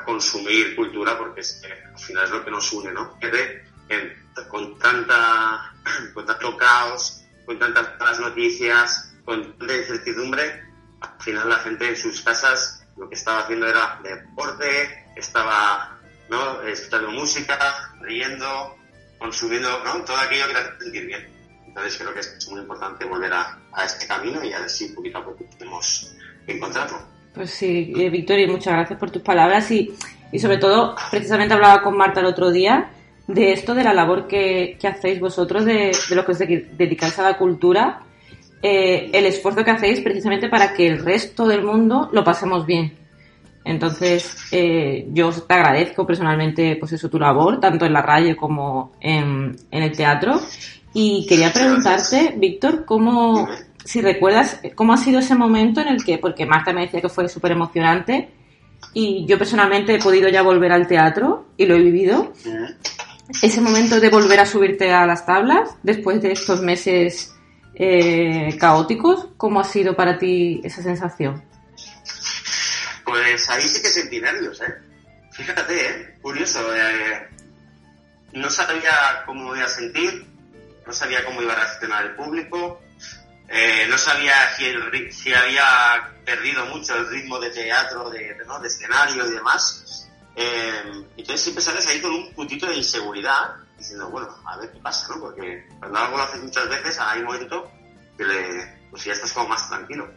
consumir 0.03 0.75
cultura 0.75 1.17
porque 1.17 1.41
es 1.41 1.61
al 1.63 1.99
final 1.99 2.25
es 2.25 2.31
lo 2.31 2.45
que 2.45 2.51
nos 2.51 2.71
une, 2.73 2.91
¿no? 2.91 3.17
Que 3.19 3.63
con 4.49 4.77
tanta, 4.79 5.73
con 6.13 6.25
tanto 6.25 6.57
caos, 6.57 7.23
con 7.45 7.59
tantas 7.59 7.99
malas 7.99 8.19
noticias, 8.19 9.13
con 9.25 9.57
tanta 9.57 9.75
incertidumbre, 9.75 10.63
al 11.01 11.21
final 11.21 11.49
la 11.49 11.57
gente 11.57 11.89
en 11.89 11.97
sus 11.97 12.21
casas 12.21 12.85
lo 12.95 13.09
que 13.09 13.15
estaba 13.15 13.39
haciendo 13.39 13.67
era 13.67 13.99
deporte, 14.03 15.05
estaba 15.15 15.99
¿no? 16.29 16.61
escuchando 16.61 17.11
música, 17.11 17.95
leyendo, 18.01 18.77
consumiendo 19.17 19.83
¿no? 19.83 20.03
todo 20.03 20.17
aquello 20.17 20.47
que 20.47 20.53
te 20.53 20.59
hace 20.59 20.79
sentir 20.79 21.05
bien. 21.07 21.33
Entonces 21.67 21.97
creo 21.97 22.13
que 22.13 22.19
es 22.19 22.47
muy 22.49 22.61
importante 22.61 23.05
volver 23.05 23.33
a, 23.33 23.59
este 23.83 24.05
camino 24.05 24.43
y 24.43 24.53
a 24.53 24.59
ver 24.59 24.69
si 24.69 24.89
poquito 24.89 25.17
a 25.17 25.25
poco 25.25 25.43
podemos 25.49 26.15
encontrarlo. 26.45 27.12
Pues 27.33 27.49
sí, 27.49 27.93
eh, 27.97 28.09
Victoria, 28.09 28.47
muchas 28.47 28.73
gracias 28.73 28.99
por 28.99 29.09
tus 29.11 29.21
palabras 29.21 29.69
y, 29.71 29.91
y 30.31 30.39
sobre 30.39 30.57
todo, 30.57 30.95
precisamente 31.11 31.53
hablaba 31.53 31.81
con 31.81 31.97
Marta 31.97 32.19
el 32.19 32.27
otro 32.27 32.51
día 32.51 32.91
de 33.27 33.53
esto, 33.53 33.73
de 33.73 33.83
la 33.83 33.93
labor 33.93 34.27
que, 34.27 34.77
que 34.79 34.87
hacéis 34.87 35.19
vosotros, 35.19 35.65
de, 35.65 35.91
de 36.09 36.15
lo 36.15 36.25
que 36.25 36.31
os 36.33 36.39
dedicáis 36.39 37.17
a 37.19 37.23
la 37.23 37.37
cultura 37.37 38.01
eh, 38.65 39.09
el 39.11 39.25
esfuerzo 39.25 39.61
que 39.65 39.71
hacéis 39.71 39.99
precisamente 39.99 40.47
para 40.47 40.73
que 40.73 40.87
el 40.87 41.03
resto 41.03 41.45
del 41.45 41.65
mundo 41.65 42.07
lo 42.13 42.23
pasemos 42.23 42.65
bien. 42.65 42.93
Entonces, 43.65 44.37
eh, 44.53 45.05
yo 45.11 45.31
te 45.31 45.53
agradezco 45.53 46.07
personalmente, 46.07 46.77
pues 46.77 46.93
eso, 46.93 47.09
tu 47.09 47.19
labor, 47.19 47.59
tanto 47.59 47.85
en 47.85 47.91
la 47.91 48.01
radio 48.01 48.37
como 48.37 48.93
en, 49.01 49.57
el 49.69 49.91
teatro. 49.91 50.39
Y 50.93 51.25
quería 51.27 51.51
preguntarte, 51.51 52.35
Víctor, 52.37 52.85
cómo, 52.85 53.49
si 53.83 54.01
recuerdas, 54.01 54.59
cómo 54.75 54.93
ha 54.93 54.97
sido 54.97 55.19
ese 55.19 55.35
momento 55.35 55.81
en 55.81 55.87
el 55.87 56.03
que, 56.03 56.17
porque 56.17 56.45
Marta 56.45 56.73
me 56.73 56.81
decía 56.81 57.01
que 57.01 57.09
fue 57.09 57.27
súper 57.27 57.51
emocionante, 57.51 58.29
y 58.93 59.25
yo 59.25 59.37
personalmente 59.37 59.95
he 59.95 59.99
podido 59.99 60.29
ya 60.29 60.41
volver 60.41 60.71
al 60.71 60.87
teatro 60.87 61.47
y 61.57 61.65
lo 61.65 61.75
he 61.75 61.79
vivido. 61.79 62.33
Ese 63.41 63.61
momento 63.61 63.99
de 63.99 64.09
volver 64.09 64.39
a 64.39 64.45
subirte 64.45 64.91
a 64.91 65.05
las 65.05 65.25
tablas, 65.25 65.77
después 65.81 66.21
de 66.21 66.33
estos 66.33 66.61
meses 66.61 67.33
eh, 67.75 68.55
caóticos. 68.59 69.29
¿Cómo 69.37 69.59
ha 69.59 69.63
sido 69.63 69.95
para 69.95 70.17
ti 70.17 70.61
esa 70.63 70.83
sensación? 70.83 71.43
Pues 73.05 73.49
ahí 73.49 73.63
sí 73.63 73.81
que 73.81 73.87
sentí 73.87 74.19
nervios, 74.19 74.61
¿eh? 74.61 74.73
Fíjate, 75.31 75.73
¿eh? 75.73 76.15
Curioso. 76.21 76.59
Eh, 76.75 77.27
no 78.33 78.49
sabía 78.49 79.23
cómo 79.25 79.51
me 79.51 79.57
iba 79.57 79.65
a 79.65 79.69
sentir, 79.69 80.25
no 80.85 80.93
sabía 80.93 81.23
cómo 81.25 81.41
iba 81.41 81.53
a 81.53 81.57
reaccionar 81.57 82.05
el 82.05 82.15
público, 82.15 82.81
eh, 83.53 83.85
no 83.87 83.97
sabía 83.97 84.33
si, 84.55 85.33
había 85.33 86.11
perdido 86.25 86.65
mucho 86.67 86.95
el 86.95 87.07
ritmo 87.09 87.39
de 87.39 87.51
teatro, 87.51 88.09
de, 88.09 88.19
de 88.19 88.67
escenario 88.67 89.27
y 89.27 89.31
demás. 89.31 90.09
entonces 90.35 91.41
siempre 91.41 91.63
sales 91.63 91.85
ahí 91.87 92.01
con 92.01 92.11
un 92.11 92.33
puntito 92.33 92.65
de 92.67 92.77
inseguridad 92.77 93.55
diciendo, 93.77 94.09
bueno, 94.09 94.29
a 94.45 94.57
ver 94.57 94.71
qué 94.71 94.79
pasa, 94.79 95.07
¿no? 95.09 95.21
Porque 95.21 95.67
cuando 95.79 95.99
algo 95.99 96.17
lo 96.17 96.23
haces 96.23 96.41
muchas 96.41 96.69
veces, 96.69 96.97
hay 96.99 97.19
un 97.19 97.25
momento 97.25 97.71
que 98.17 98.23
le, 98.23 98.83
pues 98.89 99.03
ya 99.03 99.13
estás 99.13 99.33
como 99.33 99.49
más 99.49 99.67
tranquilo. 99.69 100.09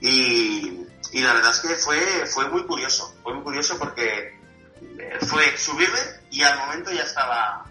Y, 0.00 0.86
y 1.12 1.20
la 1.20 1.34
verdad 1.34 1.50
es 1.50 1.58
que 1.60 1.74
fue, 1.74 2.26
fue 2.26 2.48
muy 2.48 2.64
curioso, 2.64 3.14
fue 3.22 3.34
muy 3.34 3.42
curioso 3.42 3.78
porque 3.78 4.38
eh, 4.98 5.18
fue 5.26 5.56
subirme 5.58 5.98
y 6.30 6.42
al 6.42 6.58
momento 6.58 6.90
ya 6.92 7.02
estaba, 7.02 7.66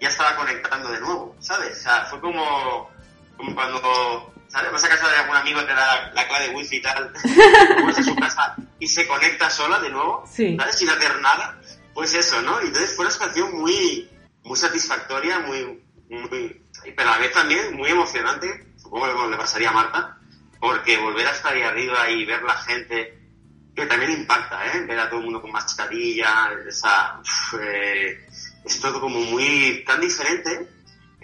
ya 0.00 0.08
estaba 0.08 0.36
conectando 0.36 0.90
de 0.90 1.00
nuevo, 1.00 1.36
¿sabes? 1.40 1.78
O 1.78 1.82
sea, 1.82 2.06
fue 2.06 2.20
como, 2.20 2.90
como 3.36 3.54
cuando, 3.54 4.32
¿sabes? 4.48 4.72
Vas 4.72 4.84
a 4.84 4.88
casa 4.88 5.08
de 5.08 5.16
algún 5.16 5.36
amigo, 5.36 5.60
te 5.64 5.72
da 5.72 6.12
la, 6.14 6.28
clave 6.28 6.48
de 6.48 6.54
wifi 6.54 6.76
y 6.76 6.82
tal, 6.82 7.12
vas 7.84 7.98
a 7.98 8.02
su 8.02 8.16
casa 8.16 8.56
y 8.78 8.86
se 8.86 9.06
conecta 9.06 9.50
sola 9.50 9.78
de 9.80 9.90
nuevo, 9.90 10.24
¿sabes? 10.26 10.78
Sin 10.78 10.88
hacer 10.88 11.20
nada. 11.20 11.60
Pues 11.94 12.12
eso, 12.14 12.42
¿no? 12.42 12.60
Y 12.62 12.66
entonces 12.66 12.94
fue 12.94 13.06
una 13.06 13.12
situación 13.12 13.58
muy, 13.58 14.10
muy 14.42 14.56
satisfactoria, 14.56 15.38
muy, 15.40 15.82
muy, 16.10 16.62
pero 16.94 17.08
a 17.08 17.12
la 17.12 17.18
vez 17.18 17.32
también 17.32 17.74
muy 17.74 17.90
emocionante, 17.90 18.74
supongo 18.76 19.06
que 19.06 19.30
le 19.30 19.36
pasaría 19.36 19.70
a 19.70 19.72
Marta, 19.72 20.18
porque 20.60 20.98
volver 20.98 21.26
a 21.26 21.32
estar 21.32 21.54
ahí 21.54 21.62
arriba 21.62 22.10
y 22.10 22.24
ver 22.26 22.42
la 22.42 22.56
gente, 22.56 23.18
que 23.74 23.86
también 23.86 24.12
impacta, 24.12 24.66
¿eh? 24.72 24.84
Ver 24.86 24.98
a 24.98 25.08
todo 25.08 25.20
el 25.20 25.24
mundo 25.24 25.40
con 25.40 25.52
mascarilla, 25.52 26.50
esa, 26.68 27.20
eh, 27.60 28.26
es 28.64 28.80
todo 28.80 29.00
como 29.00 29.20
muy, 29.20 29.84
tan 29.86 30.00
diferente. 30.00 30.68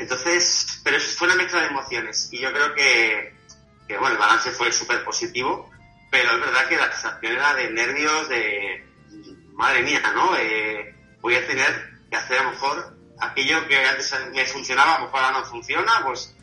Entonces, 0.03 0.81
pero 0.83 0.97
eso 0.97 1.17
fue 1.17 1.29
una 1.29 1.37
mezcla 1.37 1.61
de 1.61 1.69
emociones 1.69 2.29
y 2.33 2.41
yo 2.41 2.53
creo 2.53 2.75
que, 2.75 3.35
bueno, 3.89 4.09
el 4.09 4.19
balance 4.19 4.51
fue 4.51 4.73
súper 4.73 5.05
positivo, 5.05 5.71
pero 6.11 6.33
es 6.33 6.41
verdad 6.41 6.67
que 6.69 6.77
la 6.77 6.91
sensación 6.91 7.35
era 7.35 7.55
de 7.55 7.71
nervios, 7.71 8.29
de, 8.29 8.85
madre 9.53 9.83
mía, 9.83 10.03
¿no? 10.13 10.37
Eh, 10.37 10.93
voy 11.21 11.37
a 11.37 11.47
tener 11.47 12.01
que 12.11 12.17
hacer 12.17 12.41
a 12.41 12.43
lo 12.43 12.51
mejor 12.51 12.97
aquello 13.21 13.69
que 13.69 13.77
antes 13.77 14.13
me 14.35 14.45
funcionaba, 14.45 14.97
a 14.97 14.99
lo 14.99 15.05
mejor 15.05 15.21
ahora 15.21 15.39
no 15.39 15.45
funciona, 15.45 16.03
pues, 16.05 16.35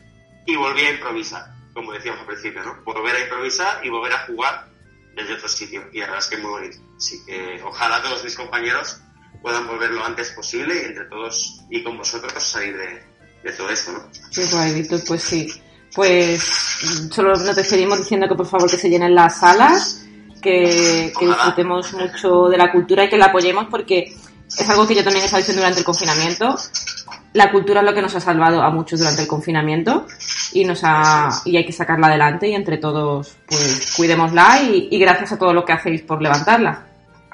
y 0.46 0.56
volví 0.56 0.80
a 0.80 0.92
improvisar, 0.92 1.44
como 1.74 1.92
decíamos 1.92 2.20
al 2.20 2.28
principio, 2.28 2.64
¿no? 2.64 2.82
Volver 2.82 3.14
a 3.14 3.20
improvisar 3.20 3.84
y 3.84 3.90
volver 3.90 4.14
a 4.14 4.26
jugar 4.26 4.68
desde 5.14 5.34
otro 5.34 5.48
sitio. 5.48 5.86
Y 5.92 5.98
la 5.98 6.06
verdad 6.06 6.20
es 6.20 6.26
que 6.28 6.36
es 6.36 6.40
muy 6.40 6.50
bonito. 6.50 6.78
Así 6.96 7.22
que 7.26 7.60
ojalá 7.62 8.00
todos 8.00 8.24
mis 8.24 8.36
compañeros 8.36 9.02
puedan 9.42 9.66
volver 9.66 9.90
lo 9.90 10.02
antes 10.02 10.30
posible 10.30 10.74
y 10.80 10.86
entre 10.86 11.04
todos 11.04 11.60
y 11.68 11.82
con 11.82 11.98
vosotros 11.98 12.32
salir 12.42 12.76
de, 12.78 13.09
todo 13.56 13.70
esto, 13.70 13.92
¿no? 13.92 14.00
Qué 14.32 14.46
guay, 14.46 14.74
Víctor, 14.74 15.00
pues 15.06 15.22
sí. 15.22 15.48
Pues 15.94 16.42
solo 17.10 17.34
nos 17.34 17.56
despedimos 17.56 17.98
diciendo 17.98 18.28
que 18.28 18.34
por 18.34 18.46
favor 18.46 18.70
que 18.70 18.78
se 18.78 18.88
llenen 18.88 19.14
las 19.14 19.40
salas, 19.40 20.02
que, 20.40 21.12
que 21.18 21.26
disfrutemos 21.26 21.92
mucho 21.94 22.48
de 22.48 22.56
la 22.56 22.70
cultura 22.70 23.04
y 23.04 23.08
que 23.08 23.18
la 23.18 23.26
apoyemos 23.26 23.66
porque 23.70 24.14
es 24.58 24.68
algo 24.68 24.86
que 24.86 24.94
yo 24.94 25.04
también 25.04 25.22
he 25.22 25.26
estado 25.26 25.40
diciendo 25.40 25.62
durante 25.62 25.80
el 25.80 25.84
confinamiento. 25.84 26.56
La 27.32 27.50
cultura 27.52 27.80
es 27.80 27.86
lo 27.86 27.94
que 27.94 28.02
nos 28.02 28.14
ha 28.14 28.20
salvado 28.20 28.60
a 28.62 28.70
muchos 28.70 28.98
durante 28.98 29.22
el 29.22 29.28
confinamiento 29.28 30.06
y 30.52 30.64
nos 30.64 30.80
ha, 30.82 31.30
y 31.44 31.56
hay 31.56 31.64
que 31.64 31.72
sacarla 31.72 32.08
adelante 32.08 32.48
y 32.48 32.54
entre 32.54 32.78
todos 32.78 33.36
pues 33.46 33.94
cuidémosla 33.96 34.62
y, 34.62 34.98
gracias 34.98 35.32
a 35.32 35.38
todo 35.38 35.52
lo 35.52 35.64
que 35.64 35.72
hacéis 35.72 36.02
por 36.02 36.20
levantarla. 36.20 36.86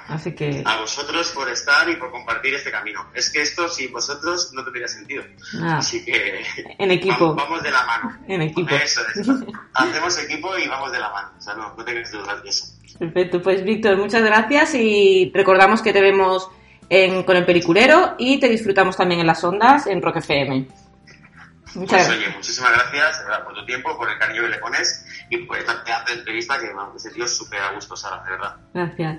Así 0.09 0.35
que... 0.35 0.63
A 0.65 0.81
vosotros 0.81 1.33
por 1.33 1.49
estar 1.49 1.89
y 1.89 1.97
por 1.97 2.11
compartir 2.11 2.55
este 2.55 2.71
camino. 2.71 3.11
Es 3.15 3.31
que 3.31 3.43
esto 3.43 3.69
sin 3.69 3.93
vosotros 3.93 4.53
no 4.53 4.63
tendría 4.63 4.89
sentido. 4.89 5.25
Así 5.63 6.05
que... 6.05 6.45
En 6.79 6.91
equipo. 6.91 7.35
Vamos, 7.35 7.63
de 7.63 7.71
la 7.71 7.85
mano. 7.85 8.19
En 8.29 8.43
equipo. 8.43 8.75
Eso 8.75 9.01
es. 9.15 9.29
Hacemos 9.75 10.19
equipo 10.19 10.57
y 10.59 10.69
vamos 10.69 10.93
de 10.93 10.99
la 10.99 11.11
mano. 11.11 11.33
O 11.37 11.41
sea, 11.41 11.55
no, 11.55 11.75
no 11.77 11.85
tengas 11.85 12.11
dudas 12.13 12.43
de 12.43 12.49
eso. 12.49 12.67
Perfecto. 12.99 13.43
Pues 13.43 13.65
Víctor, 13.65 13.97
muchas 13.97 14.23
gracias 14.23 14.75
y 14.75 15.31
recordamos 15.35 15.83
que 15.83 15.93
te 15.93 16.01
vemos 16.01 16.49
con 16.89 17.37
el 17.37 17.45
peliculero 17.45 18.15
y 18.19 18.39
te 18.39 18.49
disfrutamos 18.49 18.97
también 18.97 19.21
en 19.21 19.27
las 19.27 19.43
ondas 19.43 19.87
en 19.87 20.01
Rock 20.01 20.19
FM. 20.19 20.69
Muchas 21.75 22.07
pues, 22.07 22.19
oye, 22.19 22.29
muchísimas 22.31 22.73
gracias 22.73 23.23
por 23.45 23.53
tu 23.53 23.67
tiempo, 23.67 23.99
por 23.99 24.09
el 24.09 24.17
cariño 24.19 24.43
que 24.43 24.49
le 24.49 24.59
pones 24.59 25.05
y 25.29 25.39
por 25.39 25.59
esta 25.59 25.83
entrevista 26.11 26.59
que 26.59 26.73
me 26.73 26.81
ha 26.81 26.99
sentido 26.99 27.27
súper 27.27 27.61
a 27.61 27.73
gusto, 27.73 27.95
Sara, 27.97 28.23
de 28.25 28.31
verdad. 28.31 28.57
Gracias. 28.73 29.19